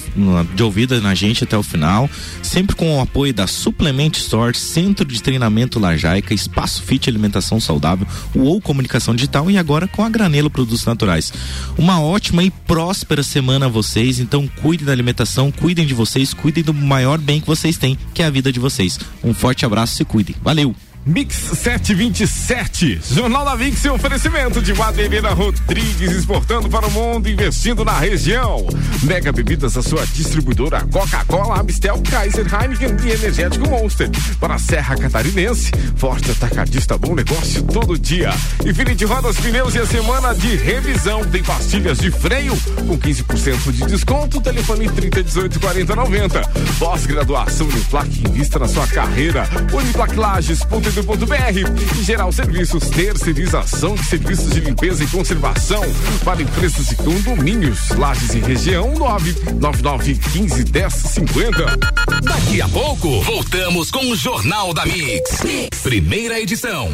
de 0.55 0.63
ouvida 0.63 1.01
na 1.01 1.15
gente 1.15 1.45
até 1.45 1.57
o 1.57 1.63
final. 1.63 2.11
Sempre 2.43 2.75
com 2.75 2.99
o 2.99 3.01
apoio 3.01 3.33
da 3.33 3.47
Suplement 3.47 4.11
Store, 4.17 4.57
Centro 4.57 5.07
de 5.07 5.23
Treinamento 5.23 5.79
Lajaica, 5.79 6.35
Espaço 6.35 6.83
Fit 6.83 7.09
Alimentação 7.09 7.61
Saudável, 7.61 8.07
UOL 8.35 8.61
Comunicação 8.61 9.15
Digital 9.15 9.51
e 9.51 9.57
agora 9.57 9.87
com 9.87 10.05
a 10.05 10.09
Granelo 10.09 10.51
Produtos 10.51 10.85
Naturais. 10.85 11.33
Uma 11.79 12.01
ótima 12.01 12.43
e 12.43 12.51
próspera 12.51 13.23
semana 13.23 13.67
a 13.67 13.69
vocês. 13.69 14.19
Então 14.19 14.49
cuidem 14.61 14.87
da 14.87 14.93
alimentação, 14.93 15.51
cuidem 15.53 15.87
de 15.87 15.95
vocês, 15.95 16.35
cuidem 16.35 16.65
do 16.65 16.75
maior 16.75 17.19
bem 17.19 17.41
que 17.41 17.47
vocês 17.47 17.79
têm, 17.79 17.97
que 18.13 18.23
é 18.23 18.27
a 18.27 18.31
vida 18.31 18.53
de 18.53 18.59
vocês. 18.59 18.99
Um 19.23 19.33
forte 19.33 19.65
abraço 19.65 20.03
e 20.03 20.05
cuidem. 20.05 20.35
Valeu! 20.43 20.75
Mix 21.05 21.35
727. 21.35 23.01
Jornal 23.13 23.45
da 23.45 23.57
Mix 23.57 23.85
e 23.85 23.89
oferecimento 23.89 24.63
de 24.63 24.73
Madeira 24.73 25.31
Rodrigues 25.31 26.13
exportando 26.13 26.69
para 26.69 26.87
o 26.87 26.91
mundo, 26.93 27.29
investindo 27.29 27.85
na 27.85 27.99
região. 27.99 28.65
Mega 29.03 29.33
Bebidas, 29.33 29.77
a 29.77 29.83
sua 29.83 30.07
distribuidora 30.07 30.87
Coca-Cola, 30.93 31.59
Amistel, 31.59 32.01
Kaiser, 32.09 32.47
Heineken 32.47 32.97
e 33.05 33.13
Energético 33.13 33.69
Monster. 33.69 34.09
Para 34.39 34.55
a 34.55 34.59
Serra 34.59 34.97
Catarinense, 34.97 35.73
forte 35.97 36.31
atacadista, 36.31 36.97
bom 36.97 37.17
negócio 37.17 37.65
todo 37.65 37.99
dia. 37.99 38.31
Infinity 38.65 39.05
Rodas 39.05 39.37
Pneus 39.39 39.75
e 39.75 39.81
a 39.81 39.87
semana 39.87 40.33
de 40.35 40.55
revisão. 40.55 41.25
Tem 41.25 41.43
pastilhas 41.43 41.99
de 41.99 42.13
freio 42.13 42.57
com 42.87 42.97
15% 42.97 43.73
de 43.73 43.87
desconto. 43.87 44.41
Telefone 44.41 44.89
30 44.89 45.23
18 45.25 45.59
40 45.59 45.97
90. 45.97 46.43
Pós-graduação 46.79 47.67
Uniplac, 47.67 48.09
invista 48.29 48.61
na 48.61 48.69
sua 48.69 48.87
carreira. 48.87 49.49
Uniplaclages.com 49.73 50.92
www.br. 50.93 52.03
Geral 52.03 52.31
Serviços, 52.31 52.89
terceirização 52.91 53.95
de 53.95 54.05
serviços 54.05 54.51
de 54.53 54.61
limpeza 54.61 55.03
e 55.03 55.07
conservação 55.07 55.83
para 56.25 56.43
empresas 56.43 56.93
e 56.93 56.97
condomínios. 56.97 57.91
Lages 57.91 58.35
e 58.35 58.41
região 58.41 58.93
99915 58.95 60.65
1050. 60.71 61.79
Daqui 62.23 62.61
a 62.61 62.69
pouco, 62.69 63.23
voltamos 63.23 63.91
com 63.91 64.11
o 64.11 64.17
Jornal 64.17 64.75
da 64.75 64.85
mix. 64.85 65.43
mix. 65.43 65.81
Primeira 65.83 66.39
edição. 66.41 66.91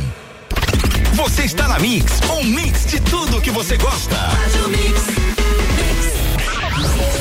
Você 1.14 1.42
está 1.42 1.66
na 1.66 1.80
Mix, 1.80 2.20
um 2.30 2.44
mix 2.44 2.86
de 2.86 3.00
tudo 3.00 3.40
que 3.40 3.50
você 3.50 3.76
gosta. 3.76 4.16